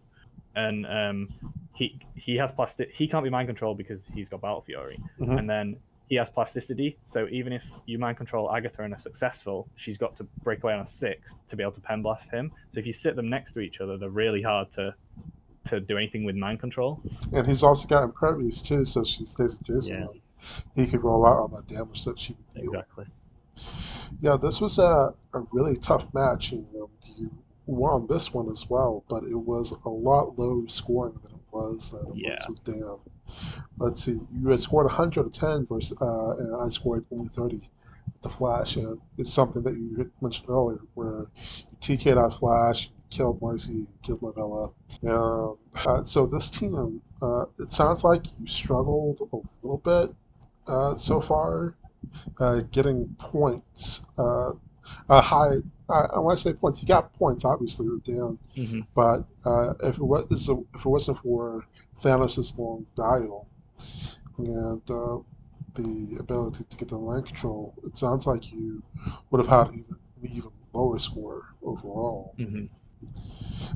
and 0.55 0.85
um, 0.85 1.29
he 1.73 1.99
he 2.15 2.35
has 2.35 2.51
plastic. 2.51 2.91
He 2.93 3.07
can't 3.07 3.23
be 3.23 3.29
mind 3.29 3.47
controlled 3.47 3.77
because 3.77 4.01
he's 4.13 4.29
got 4.29 4.41
Battle 4.41 4.61
Fury, 4.61 4.99
Mhm. 5.19 5.39
and 5.39 5.49
then 5.49 5.77
he 6.07 6.15
has 6.15 6.29
plasticity. 6.29 6.97
So 7.05 7.27
even 7.31 7.53
if 7.53 7.63
you 7.85 7.97
mind 7.97 8.17
control 8.17 8.53
Agatha 8.53 8.83
and 8.83 8.93
are 8.93 8.99
successful, 8.99 9.67
she's 9.75 9.97
got 9.97 10.15
to 10.17 10.23
break 10.43 10.63
away 10.63 10.73
on 10.73 10.81
a 10.81 10.87
six 10.87 11.35
to 11.47 11.55
be 11.55 11.63
able 11.63 11.71
to 11.73 11.81
pen 11.81 12.01
blast 12.01 12.29
him. 12.29 12.51
So 12.73 12.79
if 12.79 12.85
you 12.85 12.93
sit 12.93 13.15
them 13.15 13.29
next 13.29 13.53
to 13.53 13.59
each 13.59 13.79
other, 13.81 13.97
they're 13.97 14.09
really 14.09 14.41
hard 14.41 14.71
to 14.73 14.95
to 15.65 15.79
do 15.79 15.97
anything 15.97 16.25
with 16.25 16.35
mind 16.35 16.59
control. 16.59 17.01
And 17.31 17.47
he's 17.47 17.63
also 17.63 17.87
got 17.87 18.03
impervious 18.03 18.61
too, 18.61 18.83
so 18.83 19.05
she 19.05 19.25
stays 19.25 19.57
adjacent. 19.61 20.09
Yeah. 20.11 20.19
He 20.75 20.87
could 20.91 21.01
roll 21.03 21.25
out 21.25 21.39
on 21.43 21.51
that 21.51 21.67
damage 21.67 22.03
that 22.03 22.19
she 22.19 22.33
would 22.33 22.61
deal. 22.61 22.73
Exactly. 22.73 23.05
Yeah, 24.19 24.35
this 24.35 24.59
was 24.59 24.79
a, 24.79 25.13
a 25.33 25.39
really 25.53 25.77
tough 25.77 26.13
match. 26.13 26.51
And, 26.51 26.65
um, 26.75 26.89
you 27.17 27.31
won 27.65 28.07
this 28.07 28.33
one 28.33 28.49
as 28.51 28.69
well, 28.69 29.05
but 29.07 29.23
it 29.23 29.37
was 29.37 29.73
a 29.85 29.89
lot 29.89 30.37
lower 30.37 30.67
scoring 30.67 31.15
than 31.23 31.31
it 31.31 31.45
was 31.53 31.91
than 31.91 32.01
it 32.11 32.15
Yeah. 32.17 32.35
was 32.45 32.49
with 32.49 32.63
Dan. 32.65 32.97
Let's 33.77 34.03
see, 34.03 34.19
you 34.31 34.49
had 34.49 34.61
scored 34.61 34.85
110 34.85 35.65
versus, 35.65 35.97
uh, 36.01 36.31
and 36.37 36.55
I 36.55 36.69
scored 36.69 37.05
only 37.11 37.27
30 37.29 37.55
with 37.55 38.21
the 38.21 38.29
Flash. 38.29 38.75
And 38.75 38.99
it's 39.17 39.33
something 39.33 39.63
that 39.63 39.73
you 39.73 40.11
mentioned 40.21 40.49
earlier, 40.49 40.79
where 40.93 41.27
you 41.71 41.77
TK'd 41.81 42.17
out 42.17 42.33
Flash, 42.33 42.89
killed 43.09 43.39
Darcy, 43.39 43.87
killed 44.01 44.21
Marvella. 44.21 44.73
Um, 45.07 45.57
uh, 45.85 46.03
so 46.03 46.25
this 46.25 46.49
team, 46.49 47.01
uh, 47.21 47.45
it 47.59 47.71
sounds 47.71 48.03
like 48.03 48.25
you 48.39 48.47
struggled 48.47 49.19
a 49.31 49.37
little 49.65 49.77
bit 49.77 50.15
uh, 50.67 50.95
so 50.95 51.19
far 51.19 51.75
uh, 52.39 52.61
getting 52.71 53.15
points. 53.17 54.05
Uh, 54.17 54.51
a 55.09 55.21
high. 55.21 55.57
I, 55.89 56.19
when 56.19 56.35
I 56.35 56.39
say 56.39 56.53
points, 56.53 56.81
you 56.81 56.87
got 56.87 57.13
points 57.13 57.45
obviously 57.45 57.89
with 57.89 58.03
Dan, 58.03 58.37
hmm 58.55 58.81
but 58.95 59.25
uh, 59.45 59.73
if 59.83 59.97
it 59.97 60.03
was 60.03 60.25
if 60.49 60.49
it 60.49 60.85
wasn't 60.85 61.17
for 61.19 61.65
Thanos' 62.01 62.57
long 62.57 62.85
dial 62.95 63.47
and 64.37 64.81
uh, 64.89 65.19
the 65.75 66.17
ability 66.19 66.63
to 66.69 66.77
get 66.77 66.89
the 66.89 66.97
mind 66.97 67.25
control, 67.25 67.73
it 67.85 67.97
sounds 67.97 68.27
like 68.27 68.51
you 68.51 68.81
would 69.29 69.45
have 69.45 69.49
had 69.67 69.73
even 69.73 69.95
an 70.21 70.29
even 70.31 70.51
lower 70.73 70.99
score 70.99 71.53
overall. 71.63 72.33
hmm 72.37 72.65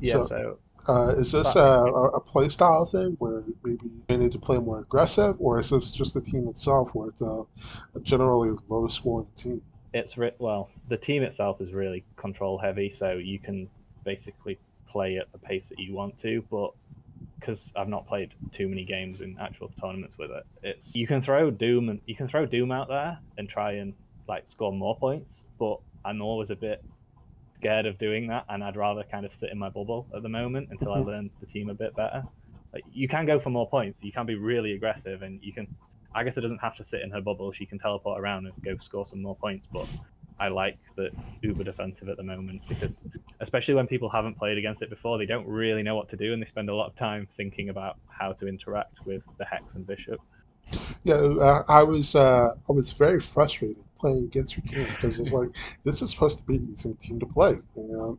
Yeah. 0.00 0.14
So- 0.14 0.26
so 0.26 0.58
Uh, 0.88 1.14
is 1.18 1.32
this 1.32 1.54
a, 1.54 1.60
a 1.60 2.04
a 2.18 2.20
play 2.20 2.48
style 2.48 2.86
thing 2.86 3.14
where 3.18 3.44
maybe 3.62 3.90
they 4.08 4.16
need 4.16 4.32
to 4.32 4.38
play 4.38 4.58
more 4.58 4.78
aggressive, 4.80 5.36
or 5.38 5.60
is 5.60 5.68
this 5.68 5.92
just 5.92 6.14
the 6.14 6.20
team 6.22 6.48
itself 6.48 6.94
where 6.94 7.10
it's 7.10 7.20
a, 7.20 7.44
a 7.94 8.00
generally 8.00 8.56
low 8.68 8.88
scoring 8.88 9.28
team? 9.36 9.60
it's 9.92 10.16
re- 10.18 10.32
well 10.38 10.70
the 10.88 10.96
team 10.96 11.22
itself 11.22 11.60
is 11.60 11.72
really 11.72 12.04
control 12.16 12.58
heavy 12.58 12.90
so 12.92 13.12
you 13.12 13.38
can 13.38 13.68
basically 14.04 14.58
play 14.86 15.16
at 15.18 15.30
the 15.32 15.38
pace 15.38 15.68
that 15.70 15.78
you 15.78 15.94
want 15.94 16.16
to 16.18 16.42
but 16.50 16.70
because 17.38 17.72
i've 17.76 17.88
not 17.88 18.06
played 18.06 18.32
too 18.52 18.68
many 18.68 18.84
games 18.84 19.20
in 19.20 19.36
actual 19.40 19.70
tournaments 19.80 20.16
with 20.18 20.30
it 20.30 20.44
it's 20.62 20.94
you 20.94 21.06
can 21.06 21.20
throw 21.22 21.50
doom 21.50 21.88
and 21.88 22.00
you 22.06 22.14
can 22.14 22.28
throw 22.28 22.44
doom 22.46 22.70
out 22.72 22.88
there 22.88 23.18
and 23.36 23.48
try 23.48 23.72
and 23.72 23.94
like 24.28 24.46
score 24.46 24.72
more 24.72 24.96
points 24.96 25.40
but 25.58 25.78
i'm 26.04 26.20
always 26.20 26.50
a 26.50 26.56
bit 26.56 26.84
scared 27.56 27.86
of 27.86 27.98
doing 27.98 28.26
that 28.28 28.44
and 28.48 28.62
i'd 28.62 28.76
rather 28.76 29.02
kind 29.10 29.24
of 29.26 29.34
sit 29.34 29.50
in 29.50 29.58
my 29.58 29.68
bubble 29.68 30.06
at 30.14 30.22
the 30.22 30.28
moment 30.28 30.68
until 30.70 30.92
i 30.92 30.98
Mhm. 30.98 31.06
learn 31.06 31.30
the 31.40 31.46
team 31.46 31.70
a 31.70 31.74
bit 31.74 31.94
better 31.96 32.22
like, 32.72 32.84
you 32.92 33.08
can 33.08 33.24
go 33.24 33.38
for 33.40 33.50
more 33.50 33.68
points 33.68 34.02
you 34.02 34.12
can 34.12 34.26
be 34.26 34.34
really 34.34 34.72
aggressive 34.72 35.22
and 35.22 35.42
you 35.42 35.52
can 35.52 35.66
Agatha 36.14 36.40
doesn't 36.40 36.58
have 36.58 36.74
to 36.76 36.84
sit 36.84 37.02
in 37.02 37.10
her 37.10 37.20
bubble. 37.20 37.52
She 37.52 37.66
can 37.66 37.78
teleport 37.78 38.18
around 38.18 38.46
and 38.46 38.54
go 38.64 38.76
score 38.78 39.06
some 39.06 39.20
more 39.20 39.36
points. 39.36 39.68
But 39.70 39.86
I 40.40 40.48
like 40.48 40.78
the 40.96 41.10
uber 41.42 41.64
defensive 41.64 42.08
at 42.08 42.16
the 42.16 42.22
moment 42.22 42.62
because, 42.68 43.04
especially 43.40 43.74
when 43.74 43.86
people 43.86 44.08
haven't 44.08 44.38
played 44.38 44.58
against 44.58 44.82
it 44.82 44.90
before, 44.90 45.18
they 45.18 45.26
don't 45.26 45.46
really 45.46 45.82
know 45.82 45.96
what 45.96 46.08
to 46.10 46.16
do 46.16 46.32
and 46.32 46.42
they 46.42 46.46
spend 46.46 46.68
a 46.68 46.74
lot 46.74 46.88
of 46.88 46.96
time 46.96 47.26
thinking 47.36 47.68
about 47.68 47.96
how 48.08 48.32
to 48.34 48.46
interact 48.46 49.04
with 49.04 49.22
the 49.38 49.44
Hex 49.44 49.74
and 49.74 49.86
Bishop. 49.86 50.20
Yeah, 51.04 51.14
uh, 51.14 51.64
I 51.68 51.82
was 51.82 52.14
uh, 52.14 52.54
I 52.68 52.72
was 52.72 52.92
very 52.92 53.20
frustrated 53.20 53.84
playing 53.98 54.24
against 54.24 54.56
your 54.56 54.64
team 54.64 54.86
because 54.94 55.18
it's 55.18 55.32
like 55.32 55.48
this 55.84 56.02
is 56.02 56.10
supposed 56.10 56.38
to 56.38 56.44
be 56.44 56.56
an 56.56 56.68
easy 56.72 56.94
team 56.94 57.18
to 57.20 57.26
play. 57.26 57.58
Know, 57.74 58.18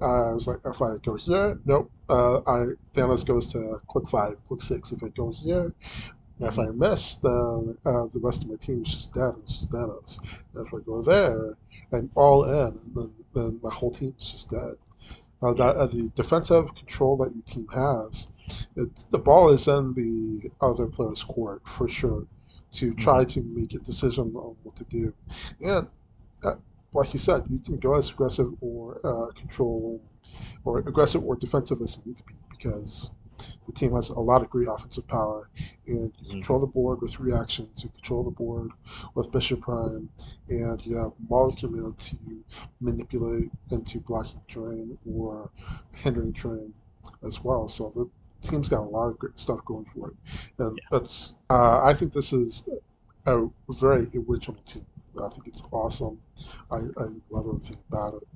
uh, 0.00 0.30
I 0.30 0.34
was 0.34 0.46
like, 0.46 0.58
if 0.64 0.80
I 0.82 0.96
go 1.02 1.16
here, 1.16 1.58
nope. 1.64 1.90
Uh, 2.08 2.38
I 2.46 2.66
Thanos 2.94 3.24
goes 3.24 3.50
to 3.52 3.80
quick 3.86 4.08
five, 4.08 4.36
quick 4.46 4.62
six. 4.62 4.92
If 4.92 5.02
I 5.02 5.08
go 5.08 5.32
here, 5.32 5.72
And 6.38 6.48
if 6.48 6.58
I 6.58 6.66
miss, 6.66 7.16
then 7.16 7.78
uh, 7.84 8.06
the 8.12 8.20
rest 8.20 8.42
of 8.42 8.50
my 8.50 8.56
team 8.56 8.82
is 8.84 8.92
just 8.92 9.14
dead. 9.14 9.32
It's 9.42 9.58
just 9.58 9.72
Thanos. 9.72 10.18
And 10.54 10.66
if 10.66 10.74
I 10.74 10.78
go 10.84 11.00
there, 11.02 11.56
I'm 11.92 12.10
all 12.14 12.44
in, 12.44 12.78
and 12.78 12.94
then, 12.94 13.14
then 13.34 13.60
my 13.62 13.72
whole 13.72 13.90
team 13.90 14.14
is 14.18 14.32
just 14.32 14.50
dead. 14.50 14.76
Uh, 15.42 15.52
that 15.54 15.76
uh, 15.76 15.86
the 15.86 16.10
defensive 16.14 16.74
control 16.74 17.16
that 17.18 17.34
your 17.34 17.44
team 17.44 17.68
has, 17.68 18.28
it's, 18.76 19.04
the 19.06 19.18
ball 19.18 19.50
is 19.50 19.68
in 19.68 19.94
the 19.94 20.50
other 20.60 20.86
player's 20.86 21.22
court 21.22 21.62
for 21.66 21.88
sure 21.88 22.26
to 22.72 22.94
try 22.94 23.24
to 23.24 23.42
make 23.42 23.74
a 23.74 23.78
decision 23.78 24.32
on 24.34 24.56
what 24.62 24.76
to 24.76 24.84
do. 24.84 25.12
And 25.60 25.86
uh, 26.42 26.54
like 26.92 27.12
you 27.14 27.20
said, 27.20 27.44
you 27.50 27.58
can 27.58 27.78
go 27.78 27.94
as 27.94 28.10
aggressive 28.10 28.52
or 28.60 29.00
uh, 29.04 29.32
control 29.32 30.00
or 30.64 30.78
aggressive 30.78 31.24
or 31.24 31.36
defensive 31.36 31.80
as 31.82 31.96
you 31.96 32.02
need 32.06 32.18
to 32.18 32.24
be 32.24 32.34
because 32.50 33.10
the 33.66 33.72
team 33.72 33.92
has 33.94 34.08
a 34.08 34.18
lot 34.18 34.42
of 34.42 34.50
great 34.50 34.68
offensive 34.68 35.06
power, 35.06 35.48
and 35.86 36.12
you 36.20 36.30
control 36.30 36.58
the 36.60 36.66
board 36.66 37.00
with 37.00 37.18
reactions. 37.20 37.82
You 37.84 37.90
control 37.90 38.24
the 38.24 38.30
board 38.30 38.70
with 39.14 39.30
Bishop 39.32 39.60
Prime, 39.62 40.08
and 40.48 40.84
you 40.86 40.96
have 40.96 41.12
Molecule 41.28 41.92
to 41.92 42.16
manipulate 42.80 43.50
into 43.70 44.00
blocking 44.00 44.40
terrain 44.48 44.98
or 45.06 45.50
hindering 45.92 46.32
terrain 46.32 46.72
as 47.24 47.42
well. 47.42 47.68
So 47.68 47.92
the 47.94 48.48
team's 48.48 48.68
got 48.68 48.80
a 48.80 48.88
lot 48.88 49.08
of 49.08 49.18
great 49.18 49.38
stuff 49.38 49.64
going 49.64 49.86
for 49.94 50.10
it, 50.10 50.16
and 50.58 50.76
Yeah. 50.78 50.84
that's. 50.90 51.38
Uh, 51.50 51.82
I 51.82 51.94
think 51.94 52.12
this 52.12 52.32
is 52.32 52.68
a 53.26 53.46
very 53.68 54.06
original 54.16 54.60
team. 54.64 54.86
I 55.22 55.28
think 55.30 55.46
it's 55.48 55.62
awesome. 55.72 56.20
I, 56.70 56.76
I 56.76 57.06
love 57.30 57.46
everything 57.48 57.78
about 57.88 58.14
it. 58.22 58.28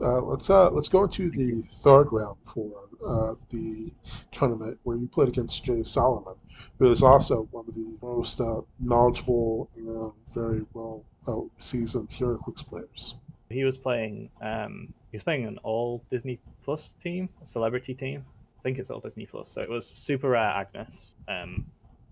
Uh, 0.00 0.20
let's 0.20 0.50
uh, 0.50 0.70
let's 0.70 0.88
go 0.88 1.04
into 1.04 1.30
the 1.30 1.62
third 1.82 2.08
round 2.12 2.36
for 2.44 2.70
uh, 3.06 3.34
the 3.50 3.90
tournament 4.32 4.78
where 4.82 4.96
you 4.96 5.06
played 5.06 5.28
against 5.28 5.64
Jay 5.64 5.82
Solomon, 5.82 6.34
who 6.78 6.90
is 6.90 7.02
also 7.02 7.48
one 7.50 7.64
of 7.68 7.74
the 7.74 7.86
most 8.02 8.40
uh, 8.40 8.60
knowledgeable 8.78 9.70
and 9.76 10.12
very 10.34 10.64
well 10.74 11.04
uh, 11.26 11.40
seasoned 11.60 12.10
HeroClix 12.10 12.66
players. 12.66 13.14
He 13.48 13.64
was 13.64 13.76
playing. 13.78 14.28
Um, 14.42 14.92
he 15.12 15.16
was 15.16 15.24
playing 15.24 15.46
an 15.46 15.58
all 15.62 16.02
Disney 16.10 16.40
Plus 16.64 16.94
team, 17.02 17.28
a 17.42 17.46
celebrity 17.46 17.94
team. 17.94 18.24
I 18.58 18.62
think 18.62 18.78
it's 18.78 18.90
all 18.90 19.00
Disney 19.00 19.26
Plus. 19.26 19.50
So 19.50 19.62
it 19.62 19.70
was 19.70 19.86
Super 19.86 20.30
Rare 20.30 20.42
Agnes 20.42 21.12
um, 21.28 21.64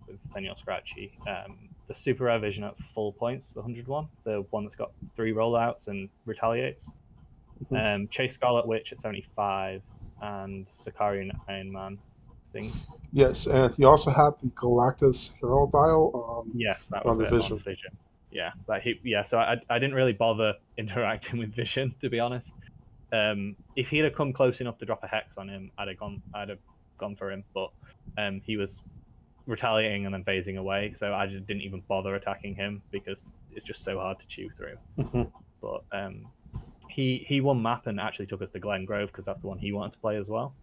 with 0.06 0.18
Senor 0.32 0.54
Scratchy. 0.58 1.18
Um, 1.28 1.68
the 1.88 1.94
Super 1.94 2.24
Rare 2.24 2.38
Vision 2.38 2.64
at 2.64 2.76
full 2.94 3.12
points, 3.12 3.52
the 3.52 3.60
101, 3.60 4.08
the 4.24 4.44
one 4.50 4.64
that's 4.64 4.76
got 4.76 4.92
three 5.16 5.32
rollouts 5.32 5.88
and 5.88 6.08
retaliates. 6.24 6.88
Mhm. 7.70 7.94
Um, 7.94 8.08
Chase 8.08 8.34
Scarlet 8.34 8.66
Witch 8.66 8.92
at 8.92 9.00
75, 9.00 9.82
and 10.22 10.66
Sakarian 10.66 11.30
Iron 11.48 11.72
Man. 11.72 11.98
I 12.28 12.52
think. 12.52 12.72
Yes, 13.12 13.46
and 13.46 13.74
he 13.74 13.84
also 13.84 14.10
had 14.10 14.38
the 14.40 14.50
Galactus 14.54 15.32
Hero 15.40 15.68
Dial. 15.72 16.44
Um, 16.46 16.52
Yes, 16.54 16.88
that 16.88 17.04
On 17.04 17.10
was 17.10 17.18
the 17.18 17.24
it, 17.24 17.30
Vision. 17.30 17.52
On 17.54 17.58
Vision. 17.60 17.96
Yeah, 18.30 18.50
like 18.68 18.82
he, 18.82 19.00
yeah. 19.04 19.24
So 19.24 19.38
I, 19.38 19.56
I 19.70 19.78
didn't 19.78 19.94
really 19.94 20.12
bother 20.12 20.54
interacting 20.78 21.38
with 21.38 21.54
Vision 21.54 21.94
to 22.00 22.08
be 22.10 22.20
honest. 22.20 22.52
Um, 23.12 23.54
if 23.76 23.88
he'd 23.88 24.04
have 24.04 24.14
come 24.14 24.32
close 24.32 24.60
enough 24.60 24.78
to 24.78 24.84
drop 24.86 25.02
a 25.04 25.06
hex 25.06 25.38
on 25.38 25.48
him, 25.48 25.70
I'd 25.78 25.88
have 25.88 25.98
gone. 25.98 26.20
I'd 26.34 26.48
have 26.48 26.58
gone 26.98 27.14
for 27.16 27.30
him, 27.30 27.44
but 27.54 27.70
um, 28.18 28.40
he 28.44 28.56
was 28.56 28.80
retaliating 29.46 30.04
and 30.06 30.14
then 30.14 30.24
phasing 30.24 30.56
away. 30.56 30.94
So 30.96 31.12
I 31.14 31.26
just 31.26 31.46
didn't 31.46 31.62
even 31.62 31.82
bother 31.88 32.14
attacking 32.14 32.54
him 32.56 32.82
because 32.90 33.22
it's 33.52 33.64
just 33.66 33.84
so 33.84 33.98
hard 33.98 34.18
to 34.20 34.26
chew 34.26 34.48
through. 34.56 34.76
mhm. 34.98 35.30
But 35.60 35.82
um, 35.92 36.26
he 36.94 37.24
he 37.28 37.40
won 37.40 37.61
map 37.61 37.88
and 37.88 37.98
actually 37.98 38.26
took 38.26 38.40
us 38.40 38.50
to 38.52 38.61
Glen 38.61 38.85
Grove 38.85 39.09
because 39.09 39.24
that's 39.24 39.40
the 39.40 39.48
one 39.48 39.59
he 39.59 39.72
wanted 39.72 39.94
to 39.94 39.98
play 39.98 40.16
as 40.16 40.28
well. 40.28 40.54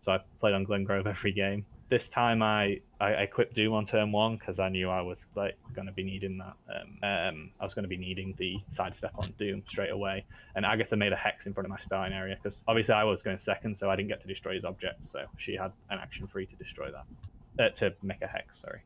So 0.00 0.12
I 0.12 0.20
played 0.38 0.54
on 0.54 0.62
Glen 0.62 0.84
Grove 0.84 1.06
every 1.08 1.32
game. 1.32 1.66
This 1.88 2.08
time 2.08 2.40
I 2.40 2.80
I, 3.00 3.10
equipped 3.10 3.54
Doom 3.54 3.74
on 3.74 3.84
turn 3.84 4.12
one 4.12 4.36
because 4.36 4.60
I 4.60 4.68
knew 4.68 4.88
I 4.88 5.02
was 5.02 5.26
like 5.34 5.58
going 5.74 5.86
to 5.86 5.92
be 5.92 6.04
needing 6.04 6.38
that. 6.38 6.54
Um, 6.72 6.98
um, 7.02 7.50
I 7.58 7.64
was 7.64 7.74
going 7.74 7.82
to 7.82 7.88
be 7.88 7.96
needing 7.96 8.32
the 8.38 8.58
sidestep 8.68 9.10
on 9.16 9.34
Doom 9.38 9.64
straight 9.68 9.90
away. 9.90 10.24
And 10.54 10.64
Agatha 10.64 10.96
made 10.96 11.12
a 11.12 11.16
hex 11.16 11.46
in 11.46 11.52
front 11.52 11.66
of 11.66 11.70
my 11.70 11.80
starting 11.80 12.16
area 12.16 12.38
because 12.40 12.62
obviously 12.68 12.94
I 12.94 13.02
was 13.02 13.20
going 13.20 13.38
second, 13.38 13.76
so 13.76 13.90
I 13.90 13.96
didn't 13.96 14.08
get 14.08 14.20
to 14.22 14.28
destroy 14.28 14.54
his 14.54 14.64
object. 14.64 15.08
So 15.08 15.24
she 15.36 15.54
had 15.56 15.72
an 15.90 15.98
action 15.98 16.28
free 16.28 16.46
to 16.46 16.56
destroy 16.56 16.90
that, 16.92 17.64
uh, 17.64 17.74
to 17.80 17.92
make 18.02 18.22
a 18.22 18.28
hex. 18.28 18.60
Sorry. 18.60 18.82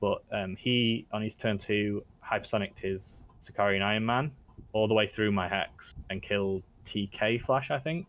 But 0.00 0.24
um, 0.32 0.56
he 0.56 1.06
on 1.12 1.22
his 1.22 1.36
turn 1.36 1.58
two 1.58 2.04
hypersonicked 2.28 2.80
his 2.80 3.22
Sakaarian 3.40 3.82
Iron 3.82 4.04
Man 4.04 4.32
all 4.74 4.86
the 4.86 4.92
way 4.94 5.06
through 5.06 5.32
my 5.32 5.48
hex 5.48 5.94
and 6.10 6.20
killed 6.22 6.62
TK 6.84 7.42
Flash, 7.42 7.70
I 7.70 7.78
think. 7.78 8.08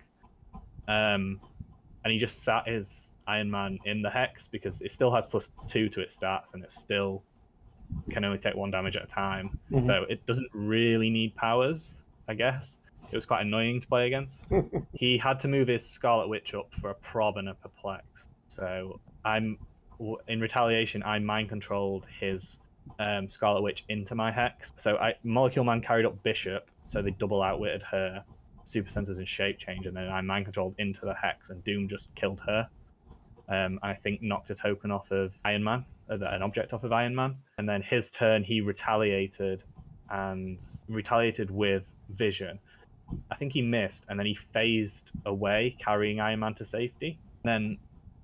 Um, 0.89 1.39
and 2.03 2.11
he 2.11 2.17
just 2.19 2.43
sat 2.43 2.67
his 2.67 3.11
Iron 3.27 3.49
Man 3.49 3.79
in 3.85 4.01
the 4.01 4.09
hex 4.09 4.47
because 4.47 4.81
it 4.81 4.91
still 4.91 5.13
has 5.13 5.25
plus 5.25 5.49
two 5.67 5.87
to 5.89 6.01
its 6.01 6.17
stats 6.17 6.53
and 6.53 6.63
it 6.63 6.71
still 6.71 7.23
can 8.09 8.25
only 8.25 8.39
take 8.39 8.55
one 8.55 8.71
damage 8.71 8.95
at 8.97 9.03
a 9.03 9.07
time. 9.07 9.57
Mhm. 9.71 9.85
So 9.85 10.05
it 10.09 10.25
doesn't 10.25 10.49
really 10.53 11.09
need 11.09 11.35
powers, 11.35 11.93
I 12.27 12.33
guess. 12.33 12.77
It 13.11 13.15
was 13.15 13.25
quite 13.25 13.41
annoying 13.45 13.81
to 13.81 13.87
play 13.87 14.07
against. 14.07 14.39
he 14.93 15.17
had 15.17 15.39
to 15.41 15.47
move 15.47 15.67
his 15.67 15.87
Scarlet 15.87 16.27
Witch 16.27 16.53
up 16.55 16.67
for 16.81 16.89
a 16.89 16.95
prob 16.95 17.37
and 17.37 17.47
a 17.49 17.53
perplex. 17.53 18.05
So 18.47 18.99
I'm 19.23 19.57
in 20.27 20.39
retaliation. 20.39 21.03
I 21.03 21.19
mind 21.19 21.49
controlled 21.49 22.05
his 22.19 22.57
um, 22.99 23.29
Scarlet 23.29 23.61
Witch 23.61 23.83
into 23.89 24.15
my 24.15 24.31
hex. 24.31 24.73
So 24.77 24.97
I 24.97 25.15
Molecule 25.23 25.65
Man 25.65 25.81
carried 25.81 26.05
up 26.05 26.21
Bishop, 26.23 26.69
so 26.85 27.01
they 27.01 27.11
double 27.11 27.41
outwitted 27.41 27.81
her 27.83 28.23
super 28.63 28.89
senses 28.89 29.17
and 29.19 29.27
shape 29.27 29.59
change, 29.59 29.85
and 29.85 29.95
then 29.95 30.09
I 30.09 30.21
mind 30.21 30.45
controlled 30.45 30.75
into 30.77 31.01
the 31.01 31.13
hex, 31.13 31.49
and 31.49 31.63
Doom 31.63 31.87
just 31.87 32.13
killed 32.15 32.41
her. 32.45 32.67
Um, 33.47 33.79
I 33.83 33.93
think 33.93 34.21
knocked 34.21 34.49
a 34.49 34.55
token 34.55 34.91
off 34.91 35.11
of 35.11 35.31
Iron 35.45 35.63
Man, 35.63 35.85
an 36.09 36.41
object 36.41 36.73
off 36.73 36.83
of 36.83 36.91
Iron 36.91 37.15
Man, 37.15 37.35
and 37.57 37.69
then 37.69 37.81
his 37.81 38.09
turn 38.09 38.43
he 38.43 38.61
retaliated 38.61 39.63
and 40.09 40.59
retaliated 40.87 41.51
with 41.51 41.83
Vision. 42.09 42.59
I 43.29 43.35
think 43.35 43.53
he 43.53 43.61
missed, 43.61 44.05
and 44.09 44.17
then 44.17 44.25
he 44.25 44.37
phased 44.51 45.11
away, 45.25 45.77
carrying 45.83 46.19
Iron 46.19 46.39
Man 46.39 46.55
to 46.55 46.65
safety. 46.65 47.19
Then 47.43 47.77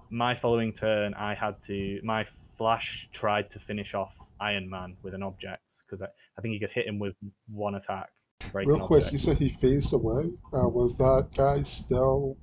my 0.10 0.36
following 0.36 0.74
turn, 0.74 1.14
I 1.14 1.36
had 1.36 1.62
to 1.68 2.00
my 2.04 2.26
Flash 2.58 3.08
tried 3.12 3.50
to 3.52 3.60
finish 3.60 3.94
off 3.96 4.14
Iron 4.42 4.70
Man 4.70 4.98
with 5.04 5.14
an 5.14 5.24
object 5.24 5.64
because 5.86 6.02
I, 6.02 6.08
I 6.38 6.42
think 6.42 6.54
he 6.54 6.60
could 6.60 6.72
hit 6.72 6.88
him 6.88 7.00
with 7.00 7.16
one 7.48 7.76
attack. 7.76 8.10
Real 8.54 8.80
quick, 8.80 9.04
object. 9.04 9.14
you 9.14 9.20
said 9.20 9.38
he 9.38 9.50
phased 9.50 9.94
away. 9.94 10.32
Uh, 10.54 10.68
was 10.68 10.98
that 10.98 11.28
guy 11.36 11.62
still 11.64 12.36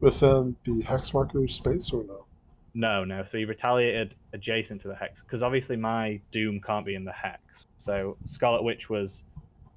within 0.00 0.56
the 0.64 0.82
hex 0.82 1.14
marker 1.14 1.46
space 1.48 1.90
or 1.92 2.04
no? 2.04 2.26
No, 2.74 3.04
no. 3.04 3.24
So 3.24 3.38
he 3.38 3.44
retaliated 3.44 4.14
adjacent 4.32 4.82
to 4.82 4.88
the 4.88 4.94
hex 4.94 5.22
because 5.22 5.42
obviously 5.42 5.76
my 5.76 6.20
Doom 6.32 6.60
can't 6.60 6.84
be 6.84 6.94
in 6.94 7.04
the 7.04 7.12
hex. 7.12 7.66
So 7.78 8.16
Scarlet 8.24 8.62
Witch 8.62 8.90
was 8.90 9.22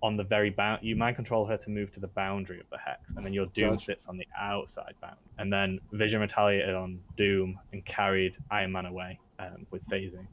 on 0.04 0.18
the 0.18 0.24
very 0.24 0.50
bound. 0.50 0.84
You 0.84 0.96
mind 0.96 1.16
control 1.16 1.46
her 1.46 1.58
to 1.58 1.70
move 1.70 1.94
to 1.94 2.00
the 2.00 2.08
boundary 2.08 2.60
of 2.60 2.66
the 2.72 2.78
hex, 2.78 3.02
and 3.16 3.26
then 3.26 3.34
your 3.34 3.46
Doom 3.48 3.72
Gotcha. 3.72 3.86
sits 3.86 4.08
on 4.08 4.18
the 4.18 4.28
outside 4.40 4.96
bound. 5.02 5.18
And 5.38 5.52
then 5.54 5.80
Vision 5.92 6.22
retaliated 6.22 6.74
on 6.74 7.00
Doom 7.18 7.60
and 7.72 7.86
carried 7.86 8.36
Iron 8.50 8.72
Man 8.72 8.88
away 8.88 9.20
um, 9.40 9.66
with 9.70 9.88
phasing. 9.90 10.28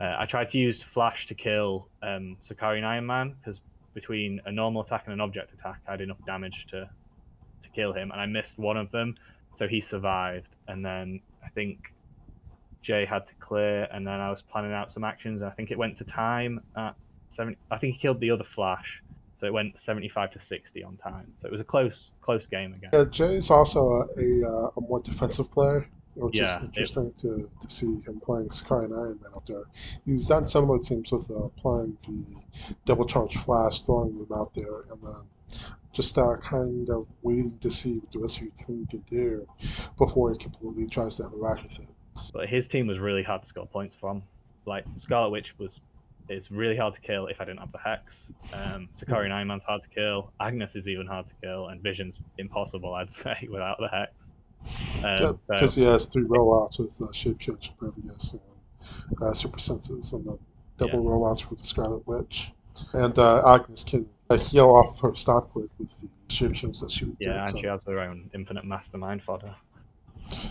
Uh, 0.00 0.16
I 0.18 0.26
tried 0.26 0.50
to 0.50 0.58
use 0.58 0.82
Flash 0.82 1.26
to 1.28 1.34
kill 1.34 1.88
um, 2.02 2.36
Sakaarian 2.46 2.84
Iron 2.84 3.06
Man 3.06 3.34
because 3.38 3.60
between 3.94 4.40
a 4.46 4.52
normal 4.52 4.82
attack 4.82 5.04
and 5.06 5.12
an 5.12 5.20
object 5.20 5.52
attack, 5.52 5.80
I 5.86 5.92
had 5.92 6.00
enough 6.00 6.18
damage 6.26 6.66
to 6.70 6.88
to 7.62 7.68
kill 7.70 7.92
him, 7.92 8.10
and 8.10 8.20
I 8.20 8.26
missed 8.26 8.58
one 8.58 8.76
of 8.76 8.90
them, 8.90 9.14
so 9.54 9.66
he 9.68 9.80
survived. 9.80 10.48
And 10.68 10.84
then 10.84 11.20
I 11.44 11.48
think 11.48 11.92
Jay 12.82 13.06
had 13.06 13.26
to 13.28 13.34
clear, 13.40 13.88
and 13.92 14.06
then 14.06 14.20
I 14.20 14.30
was 14.30 14.42
planning 14.42 14.72
out 14.72 14.90
some 14.90 15.04
actions. 15.04 15.42
And 15.42 15.50
I 15.50 15.54
think 15.54 15.70
it 15.70 15.78
went 15.78 15.96
to 15.98 16.04
time 16.04 16.60
at 16.76 16.94
seven. 17.28 17.56
I 17.70 17.78
think 17.78 17.94
he 17.94 18.00
killed 18.00 18.20
the 18.20 18.30
other 18.30 18.44
Flash, 18.44 19.02
so 19.38 19.46
it 19.46 19.52
went 19.52 19.78
seventy-five 19.78 20.32
to 20.32 20.40
sixty 20.40 20.82
on 20.82 20.96
time. 20.96 21.32
So 21.40 21.46
it 21.46 21.52
was 21.52 21.60
a 21.60 21.64
close, 21.64 22.10
close 22.20 22.46
game 22.46 22.74
again. 22.74 22.90
Yeah, 22.92 23.26
is 23.26 23.50
also 23.50 24.08
a, 24.16 24.20
a, 24.20 24.48
uh, 24.48 24.70
a 24.76 24.80
more 24.80 25.00
defensive 25.00 25.50
player, 25.50 25.88
which 26.14 26.36
Yeah, 26.36 26.58
is 26.58 26.62
it- 26.64 26.66
interesting 26.68 27.12
to, 27.22 27.50
to 27.60 27.70
see 27.70 27.86
him 28.02 28.20
playing 28.24 28.48
Sakaarian 28.48 28.96
Iron 28.98 29.18
Man 29.22 29.32
out 29.34 29.46
there. 29.46 29.64
He's 30.04 30.26
done 30.26 30.46
similar 30.46 30.78
teams 30.78 31.10
with 31.12 31.30
uh, 31.30 31.48
playing 31.60 31.96
the 32.06 32.24
double 32.84 33.06
charge 33.06 33.36
flash, 33.38 33.82
throwing 33.82 34.16
them 34.16 34.28
out 34.32 34.54
there, 34.54 34.82
and 34.90 35.02
then 35.02 35.60
just 35.92 36.16
uh, 36.18 36.36
kind 36.38 36.90
of 36.90 37.06
waiting 37.22 37.56
to 37.58 37.70
see 37.70 37.98
what 37.98 38.10
the 38.10 38.18
rest 38.18 38.36
of 38.38 38.42
your 38.44 38.52
team 38.66 38.86
can 38.90 39.04
do 39.10 39.46
before 39.96 40.32
he 40.32 40.38
completely 40.38 40.86
tries 40.88 41.16
to 41.16 41.24
interact 41.24 41.62
with 41.62 41.78
it. 41.80 41.88
But 42.32 42.48
his 42.48 42.66
team 42.68 42.86
was 42.86 42.98
really 42.98 43.22
hard 43.22 43.42
to 43.42 43.48
score 43.48 43.66
points 43.66 43.94
from. 43.94 44.22
Like 44.66 44.84
Scarlet 44.96 45.30
Witch 45.30 45.54
was 45.58 45.78
it's 46.28 46.50
really 46.50 46.76
hard 46.76 46.94
to 46.94 47.00
kill 47.02 47.26
if 47.26 47.38
I 47.40 47.44
didn't 47.44 47.60
have 47.60 47.70
the 47.70 47.78
hex. 47.78 48.30
Um, 48.52 48.88
Sakaarian 48.98 49.30
Iron 49.30 49.48
Man's 49.48 49.62
hard 49.62 49.82
to 49.82 49.88
kill. 49.90 50.32
Agnes 50.40 50.74
is 50.74 50.88
even 50.88 51.06
hard 51.06 51.26
to 51.26 51.34
kill, 51.42 51.68
and 51.68 51.82
Vision's 51.82 52.18
impossible, 52.38 52.94
I'd 52.94 53.10
say, 53.12 53.46
without 53.50 53.76
the 53.78 53.88
hex. 53.88 54.10
Because 55.46 55.74
so, 55.74 55.80
he 55.80 55.86
has 55.86 56.06
three 56.06 56.24
rollouts 56.24 56.78
with 56.78 57.00
uh, 57.00 57.12
Shape 57.12 57.38
Change 57.38 57.72
Impervious 57.80 58.32
and 58.32 59.22
uh, 59.22 59.34
Super 59.34 59.58
Senses, 59.58 60.12
and 60.12 60.24
the 60.24 60.38
double 60.78 61.04
Yeah. 61.04 61.10
rollouts 61.10 61.50
with 61.50 61.60
the 61.60 61.66
Scarlet 61.66 62.06
Witch. 62.06 62.52
And 62.92 63.16
uh, 63.18 63.54
Agnes 63.54 63.84
can 63.84 64.08
uh, 64.30 64.36
heal 64.36 64.68
off 64.70 65.00
her 65.00 65.14
stock 65.14 65.54
with, 65.54 65.68
the 65.78 65.86
Shape 66.34 66.54
Change 66.54 66.80
that 66.80 66.90
she 66.90 67.04
would 67.04 67.16
yeah, 67.20 67.28
get, 67.28 67.36
and 67.46 67.52
so- 67.52 67.60
she 67.60 67.66
has 67.66 67.84
her 67.84 68.00
own 68.00 68.30
infinite 68.34 68.64
mastermind 68.64 69.22
fodder. 69.22 69.54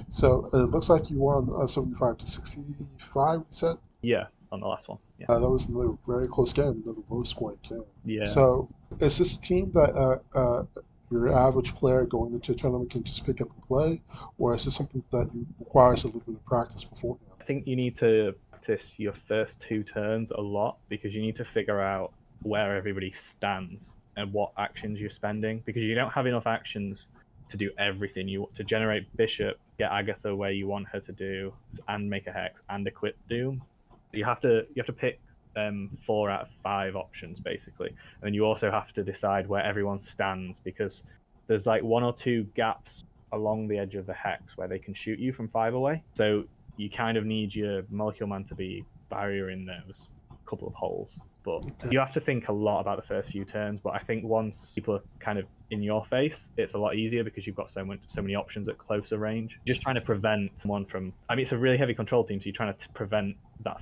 So 0.10 0.50
it 0.54 0.58
looks 0.70 0.88
like 0.90 1.10
you 1.10 1.18
won 1.18 1.50
uh, 1.60 1.66
75 1.66 2.20
to 2.20 2.26
65, 2.28 3.40
you 3.40 3.46
said? 3.50 3.78
Yeah, 4.02 4.28
on 4.52 4.60
the 4.60 4.68
last 4.68 4.88
one. 4.88 5.00
Yeah. 5.18 5.26
Uh, 5.30 5.40
that 5.40 5.50
was 5.50 5.68
another 5.68 5.98
very 6.08 6.28
close 6.28 6.54
game, 6.54 6.84
another 6.86 7.02
low 7.10 7.24
scoring 7.24 7.58
game. 7.68 7.84
Yeah. 8.06 8.26
So 8.26 8.70
is 9.00 9.18
this 9.18 9.36
a 9.36 9.42
team 9.42 9.72
that 9.74 9.96
uh, 9.96 10.20
uh, 10.38 10.64
your 11.14 11.32
average 11.32 11.76
player 11.76 12.06
going 12.06 12.34
into 12.34 12.52
a 12.52 12.56
tournament 12.56 12.90
can 12.90 13.04
just 13.04 13.26
pick 13.26 13.40
up 13.40 13.50
and 13.54 13.68
play, 13.68 14.02
or 14.40 14.56
is 14.56 14.66
this 14.66 14.76
something 14.76 15.04
that 15.12 15.30
requires 15.60 16.04
a 16.04 16.08
little 16.08 16.22
bit 16.22 16.36
of 16.36 16.46
practice 16.46 16.84
beforehand? 16.84 17.30
I 17.40 17.44
think 17.44 17.68
you 17.68 17.76
need 17.76 17.96
to 17.98 18.34
practice 18.50 18.94
your 18.98 19.14
first 19.28 19.60
two 19.60 19.84
turns 19.84 20.32
a 20.32 20.42
lot 20.42 20.78
because 20.90 21.14
you 21.14 21.22
need 21.22 21.36
to 21.36 21.46
figure 21.46 21.80
out 21.80 22.14
where 22.42 22.76
everybody 22.76 23.12
stands 23.12 23.94
and 24.18 24.34
what 24.34 24.54
actions 24.58 25.00
you're 25.00 25.10
spending 25.10 25.62
because 25.66 25.84
you 25.84 25.96
don't 25.96 26.12
have 26.12 26.26
enough 26.26 26.48
actions 26.48 27.08
to 27.50 27.58
do 27.58 27.70
everything 27.78 28.28
you 28.28 28.42
want 28.42 28.56
to 28.56 28.64
generate 28.64 29.06
bishop 29.18 29.58
get 29.78 29.92
agatha 29.92 30.36
where 30.36 30.52
you 30.52 30.68
want 30.68 30.88
her 30.88 31.00
to 31.00 31.12
do 31.12 31.54
and 31.88 32.10
make 32.10 32.28
a 32.28 32.32
hex 32.32 32.62
and 32.70 32.88
equip 32.88 33.16
doom 33.28 33.62
you 34.12 34.24
have 34.24 34.40
to 34.40 34.66
you 34.70 34.78
have 34.78 34.86
to 34.86 34.94
pick 34.94 35.20
um, 35.56 35.90
four 36.06 36.30
out 36.30 36.42
of 36.42 36.48
five 36.62 36.96
options 36.96 37.40
basically. 37.40 37.90
And 37.90 38.22
then 38.22 38.34
you 38.34 38.46
also 38.46 38.72
have 38.72 38.94
to 38.94 39.04
decide 39.04 39.48
where 39.48 39.64
everyone 39.64 40.00
stands 40.00 40.60
because 40.60 41.04
there's 41.48 41.66
like 41.66 41.84
one 41.84 42.04
or 42.04 42.14
two 42.14 42.44
gaps 42.56 43.04
along 43.32 43.68
the 43.68 43.78
edge 43.78 43.96
of 43.96 44.06
the 44.06 44.14
hex 44.14 44.58
where 44.58 44.68
they 44.68 44.80
can 44.80 44.94
shoot 44.94 45.20
you 45.20 45.34
from 45.34 45.48
five 45.50 45.74
away. 45.74 46.04
So 46.14 46.46
you 46.78 46.90
kind 46.90 47.18
of 47.18 47.26
need 47.26 47.54
your 47.54 47.84
molecule 47.90 48.30
man 48.30 48.44
to 48.46 48.56
be 48.56 48.86
barrier 49.10 49.50
in 49.50 49.66
those 49.66 50.12
couple 50.46 50.68
of 50.68 50.74
holes. 50.74 51.20
But 51.44 51.66
you 51.92 52.00
have 52.00 52.14
to 52.14 52.22
think 52.22 52.48
a 52.48 52.54
lot 52.54 52.80
about 52.80 52.96
the 52.96 53.08
first 53.08 53.32
few 53.32 53.44
turns. 53.44 53.82
But 53.82 53.92
i 53.92 54.00
think 54.00 54.24
once 54.24 54.72
people 54.76 54.96
are 54.96 55.02
kind 55.20 55.38
of 55.38 55.46
in 55.72 55.82
your 55.82 56.06
face 56.06 56.50
it's 56.56 56.74
a 56.74 56.78
lot 56.78 56.96
easier 56.96 57.24
because 57.24 57.48
you've 57.48 57.56
got 57.56 57.72
so 57.72 57.84
much 57.84 58.00
so 58.08 58.22
many 58.22 58.36
options 58.36 58.68
at 58.70 58.78
closer 58.78 59.18
range. 59.18 59.60
Just 59.66 59.82
trying 59.82 59.96
to 59.96 60.02
prevent 60.02 60.52
someone 60.62 60.86
from 60.86 61.14
i 61.30 61.36
mean 61.36 61.44
it's 61.44 61.52
a 61.52 61.58
really 61.58 61.78
heavy 61.78 61.94
control 61.94 62.24
team 62.24 62.40
so 62.40 62.46
you're 62.46 62.54
trying 62.54 62.74
to 62.74 62.90
prevent 62.90 63.36
that 63.64 63.82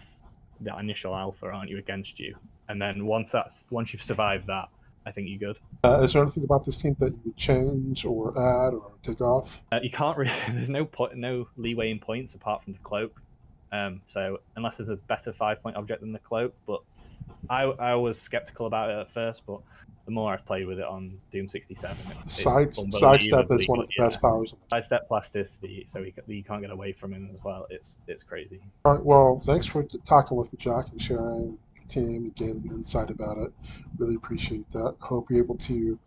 that 0.61 0.77
initial 0.79 1.15
alpha 1.15 1.45
aren't 1.47 1.69
you 1.69 1.77
against 1.77 2.19
you 2.19 2.35
and 2.69 2.81
then 2.81 3.05
once 3.05 3.31
that's 3.31 3.65
once 3.69 3.91
you've 3.93 4.03
survived 4.03 4.47
that 4.47 4.69
i 5.05 5.11
think 5.11 5.27
you're 5.29 5.39
good 5.53 5.59
Uh, 5.83 6.01
is 6.03 6.13
there 6.13 6.21
anything 6.21 6.43
about 6.43 6.63
this 6.65 6.77
team 6.77 6.95
that 6.99 7.11
you 7.11 7.19
would 7.25 7.37
change 7.37 8.05
or 8.05 8.29
add 8.37 8.73
or 8.73 8.91
take 9.03 9.19
off? 9.19 9.61
Uh, 9.71 9.79
you 9.81 9.89
can't 9.89 10.15
really. 10.15 10.31
There's 10.53 10.69
no 10.69 10.85
point, 10.85 11.15
no 11.15 11.47
leeway 11.57 11.89
in 11.89 11.99
points 11.99 12.35
apart 12.35 12.63
from 12.63 12.73
the 12.73 12.79
cloak. 12.79 13.19
Um, 13.71 14.01
so 14.13 14.37
unless 14.55 14.77
there's 14.77 14.89
a 14.89 14.97
better 14.97 15.33
five 15.33 15.63
point 15.63 15.75
object 15.75 16.01
than 16.01 16.11
the 16.11 16.19
cloak, 16.19 16.53
but 16.67 16.81
I 17.49 17.63
I 17.63 17.95
was 17.95 18.21
skeptical 18.21 18.67
about 18.67 18.91
it 18.91 18.97
at 18.99 19.11
first, 19.11 19.41
but 19.47 19.61
the 20.05 20.11
more 20.11 20.33
I've 20.33 20.45
played 20.45 20.65
with 20.67 20.79
it 20.79 20.85
on 20.85 21.19
Doom 21.31 21.47
67, 21.49 21.97
it's, 22.11 22.23
it's 22.25 22.43
Side, 22.43 22.73
sidestep 22.73 23.51
unbelievably 23.51 23.63
is 23.63 23.69
one 23.69 23.79
of 23.79 23.87
the 23.87 23.93
good, 23.93 24.03
best 24.03 24.21
powers. 24.21 24.53
Yeah. 24.53 24.77
Sidestep 24.77 25.07
plasticity, 25.07 25.85
so 25.87 26.03
he, 26.03 26.11
ca- 26.11 26.21
you 26.27 26.43
can't 26.43 26.61
get 26.61 26.71
away 26.71 26.91
from 26.93 27.13
him 27.13 27.29
as 27.33 27.43
well. 27.43 27.67
It's 27.69 27.97
it's 28.07 28.23
crazy. 28.23 28.59
All 28.85 28.93
right, 28.95 29.05
well, 29.05 29.41
thanks 29.45 29.65
for 29.65 29.83
talking 30.07 30.37
with 30.37 30.51
me, 30.51 30.57
Jack, 30.59 30.85
and 30.91 31.01
sharing 31.01 31.57
your 31.75 31.85
team 31.87 32.23
and 32.23 32.35
gaining 32.35 32.67
insight 32.71 33.09
about 33.09 33.37
it. 33.37 33.51
Really 33.97 34.15
appreciate 34.15 34.69
that. 34.71 34.95
Hope 35.01 35.29
you're 35.29 35.43
able 35.43 35.57
to 35.57 35.99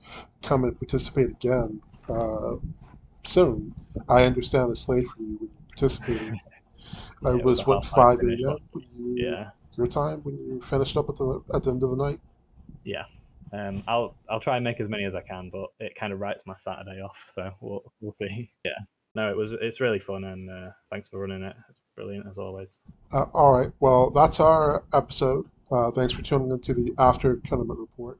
come 0.43 0.65
and 0.65 0.77
participate 0.79 1.31
again 1.31 1.81
uh, 2.09 2.55
soon. 3.25 3.75
I 4.09 4.25
understand 4.25 4.71
it's 4.71 4.89
late 4.89 5.07
for 5.07 5.23
you 5.23 5.37
when 5.39 5.49
you 5.49 5.51
participated. 5.71 6.41
Yeah, 7.23 7.31
it 7.37 7.43
was 7.45 7.67
what 7.67 7.85
five 7.87 8.19
a.m. 8.21 8.59
you, 8.75 9.15
Yeah, 9.17 9.51
your 9.77 9.87
time 9.87 10.21
when 10.25 10.35
you 10.37 10.61
finished 10.63 10.97
up 10.99 11.09
at 11.09 11.17
the 11.17 11.43
at 11.55 11.63
the 11.63 11.71
end 11.71 11.83
of 11.83 11.91
the 11.91 11.97
night. 11.97 12.21
yeah. 12.85 13.05
Um, 13.53 13.83
I'll 13.87 14.17
I'll 14.29 14.41
try 14.41 14.57
and 14.57 14.65
make 14.65 14.81
as 14.81 14.89
many 14.89 15.05
as 15.05 15.15
I 15.15 15.21
can, 15.21 15.51
but 15.53 15.67
it 15.79 15.95
kind 15.99 16.13
of 16.13 16.21
writes 16.21 16.43
my 16.47 16.55
Saturday 16.59 17.01
off, 17.01 17.17
so 17.33 17.51
we'll 17.61 17.83
we'll 18.01 18.13
see. 18.13 18.51
Yeah. 18.65 18.73
No, 19.17 19.31
it 19.31 19.37
was 19.37 19.53
it's 19.61 19.81
really 19.81 20.01
fun, 20.01 20.25
and 20.25 20.51
uh, 20.51 20.71
thanks 20.91 21.07
for 21.09 21.21
running 21.21 21.43
it. 21.43 21.55
It's 21.69 21.79
brilliant 21.95 22.27
as 22.29 22.37
always. 22.37 22.79
Uh, 23.13 23.27
all 23.33 23.53
right. 23.53 23.71
Well, 23.79 24.11
that's 24.11 24.41
our 24.41 24.83
episode. 24.93 25.49
Uh, 25.71 25.91
thanks 25.93 26.13
for 26.13 26.23
tuning 26.23 26.51
into 26.51 26.75
the 26.75 26.93
after 26.99 27.37
tournament 27.37 27.79
report. 27.79 28.19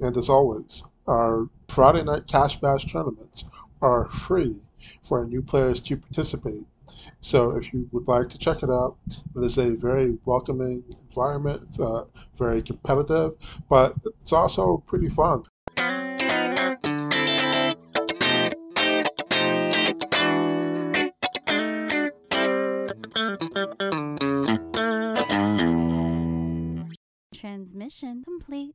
And 0.00 0.16
as 0.16 0.28
always, 0.28 0.82
our 1.06 1.48
Friday 1.68 2.02
night 2.02 2.26
cash 2.26 2.60
bash 2.60 2.86
tournaments 2.86 3.44
are 3.80 4.08
free 4.08 4.62
for 5.02 5.20
our 5.20 5.26
new 5.26 5.42
players 5.42 5.80
to 5.82 5.96
participate. 5.96 6.64
So 7.20 7.56
if 7.56 7.72
you 7.72 7.88
would 7.92 8.08
like 8.08 8.28
to 8.30 8.38
check 8.38 8.62
it 8.62 8.70
out, 8.70 8.96
it 9.08 9.44
is 9.44 9.58
a 9.58 9.74
very 9.76 10.18
welcoming 10.24 10.82
environment. 11.08 11.62
It's 11.68 11.78
uh, 11.78 12.04
very 12.34 12.62
competitive, 12.62 13.32
but 13.68 13.94
it's 14.20 14.32
also 14.32 14.82
pretty 14.86 15.08
fun. 15.08 15.44
Transmission 27.34 28.22
complete. 28.24 28.74